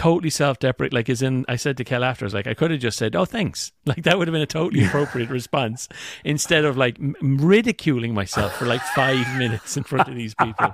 [0.00, 2.70] totally self-deprecate like as in i said to kel after i was like i could
[2.70, 5.88] have just said oh thanks like that would have been a totally appropriate response
[6.24, 10.72] instead of like m- ridiculing myself for like five minutes in front of these people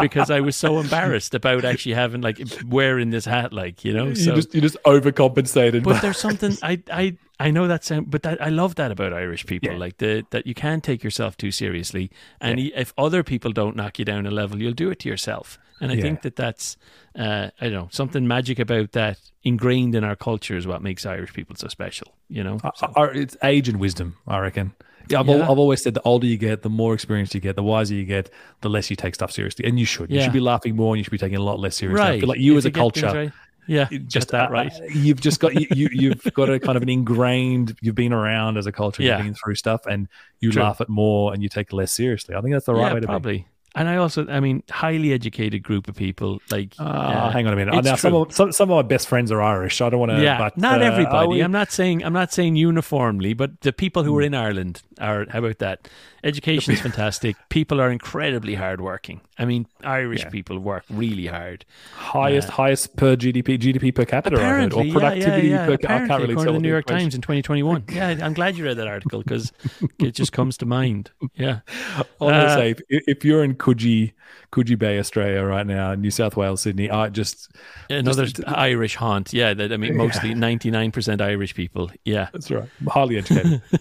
[0.00, 4.06] because i was so embarrassed about actually having like wearing this hat like you know
[4.06, 5.84] you so just you just overcompensated.
[5.84, 9.12] but there's something I I I know that sound, but that, I love that about
[9.12, 9.78] Irish people, Yeah.
[9.78, 12.10] like the that you can't take yourself too seriously,
[12.40, 15.08] and y if other people don't knock you down a level, you'll do it to
[15.08, 15.58] yourself.
[15.80, 16.02] And I Yeah.
[16.02, 16.76] think that that's
[17.18, 21.04] uh, I don't know something magic about that ingrained in our culture is what makes
[21.04, 22.14] Irish people so special.
[22.28, 24.72] You know, I- So- I- it's age and wisdom, I reckon.
[25.10, 27.56] Yeah, I've, al- I've always said the older you get, the more experience you get,
[27.56, 28.30] the wiser you get,
[28.62, 29.64] the less you take stuff seriously.
[29.66, 30.08] And you should.
[30.10, 30.24] You Yeah.
[30.24, 32.00] should be laughing more and you should be taking it a lot less seriously.
[32.02, 32.22] Right.
[32.22, 33.32] like you If as a culture, right-
[33.66, 34.72] yeah, just that right.
[34.90, 37.76] You've just got you, you you've got a kind of an ingrained.
[37.80, 39.02] You've been around as a culture.
[39.02, 39.16] Yeah.
[39.16, 40.08] You've been through stuff, and
[40.40, 40.62] you True.
[40.62, 42.34] laugh at more and you take less seriously.
[42.34, 43.46] I think that's the right yeah, way to be.
[43.76, 46.40] And I also, I mean, highly educated group of people.
[46.50, 47.84] Like, Ah, uh, hang on a minute.
[47.84, 49.80] now, some of, some, some of my best friends are Irish.
[49.80, 50.22] I don't want to.
[50.22, 51.28] yeah, but, not uh, everybody.
[51.28, 54.26] we- I'm not saying I'm not saying uniformly, but the people who are Hmm.
[54.26, 55.26] in Ireland are.
[55.28, 55.88] How about that?
[56.22, 57.36] Education is fantastic.
[57.50, 59.20] People are incredibly hardworking.
[59.38, 60.30] I mean, Irish Yeah.
[60.30, 61.64] people work really hard.
[61.96, 65.76] highest highest per GDP GDP per capita I heard, Apparently, or productivity yeah, yeah, per
[65.76, 65.92] capita.
[65.92, 67.84] I Apparently, can't really according to the New York equation- Times in 2021.
[67.92, 69.52] yeah, I'm glad you read that article because
[69.98, 71.10] it just comes to mind.
[71.34, 71.60] Yeah,
[71.96, 74.12] I want to Uh, say, if, if you're in Coogee,
[74.52, 77.50] Coogee Bay, Australia, right now, New South Wales, Sydney, I just
[77.88, 79.32] another Just- Irish haunt.
[79.32, 81.90] Yeah, that I mean, mostly 99% Irish people.
[82.04, 83.62] Yeah, that's right, highly educated.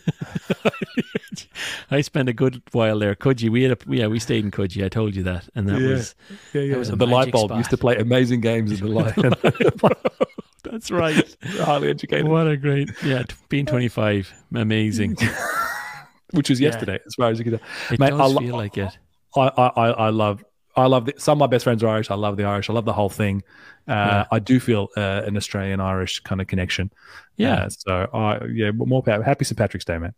[1.92, 3.14] I spent a good while there.
[3.16, 4.86] Coogee, we had a yeah, we stayed in Coogee.
[4.86, 5.90] I told you that, and that Yeah.
[5.90, 6.16] was
[6.54, 6.78] yeah, yeah.
[6.78, 7.58] was the light bulb spot.
[7.58, 9.16] used to play amazing games in the light.
[10.64, 11.36] that's right.
[11.60, 15.18] highly educated, What a great yeah, being 25, amazing.
[16.32, 16.70] which was Yeah.
[16.70, 17.68] yesterday, as far as you can tell.
[17.92, 18.98] It Mate, does I lo- feel like it.
[19.36, 20.44] I, I, I love.
[20.76, 22.10] I love the, some of my best friends are Irish.
[22.10, 22.68] I love the Irish.
[22.68, 23.44] I love the whole thing.
[23.88, 24.26] Uh, Yeah.
[24.32, 26.92] I do feel uh, an Australian Irish kind of connection.
[27.38, 29.22] Yeah, Uh, so I yeah, more power.
[29.22, 30.14] Happy St Patrick's Day, man.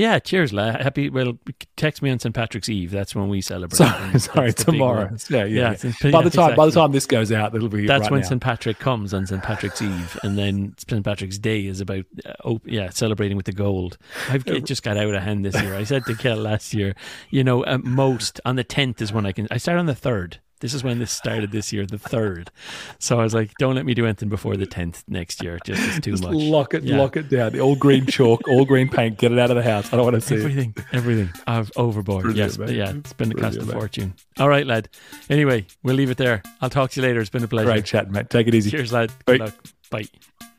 [0.00, 0.18] Yeah.
[0.18, 0.72] Cheers, la.
[0.72, 1.10] Happy.
[1.10, 1.38] Well,
[1.76, 2.90] text me on St Patrick's Eve.
[2.90, 3.76] That's when we celebrate.
[3.76, 5.16] Sorry, sorry, that's the big tomorrow.
[5.28, 5.76] Yeah, yeah.
[5.82, 6.10] Yeah, yeah.
[6.10, 8.28] By the time, by the time this goes out, it'll be That's right when now.
[8.28, 8.40] St.
[8.42, 9.42] Patrick comes on St.
[9.42, 11.04] Patrick's Eve, and then St.
[11.04, 13.98] Patrick's Day is about, uh, oh, yeah, celebrating with the gold.
[14.28, 15.74] I've it just got out of hand this year.
[15.74, 16.94] I said to Kel last year,
[17.30, 19.46] you know, uh, most on the tenth is when I can.
[19.50, 20.40] I start on the third.
[20.60, 22.50] This is when this started this year, the third.
[22.98, 25.58] So I was like, don't let me do anything before the tenth next year.
[25.64, 26.34] Just it's too Just much.
[26.34, 26.98] lock it, Yeah.
[26.98, 27.58] lock it down.
[27.58, 29.18] All green chalk, all green paint.
[29.18, 29.92] Get it out of the house.
[29.92, 30.40] I don't want to see it.
[30.40, 31.30] Everything, everything.
[31.46, 32.24] I've overboard.
[32.24, 32.76] Brilliant, yes, mate.
[32.76, 32.92] yeah.
[32.94, 34.14] It's been a cost of fortune.
[34.38, 34.88] All right, lad.
[35.28, 36.42] Anyway, we'll leave it there.
[36.60, 37.20] I'll talk to you later.
[37.20, 37.70] It's been a pleasure.
[37.70, 38.28] Great chat, mate.
[38.30, 38.70] Take it easy.
[38.70, 39.10] Cheers, lad.
[39.24, 39.32] Bye.
[39.38, 39.54] Good luck.
[39.90, 40.49] Bye.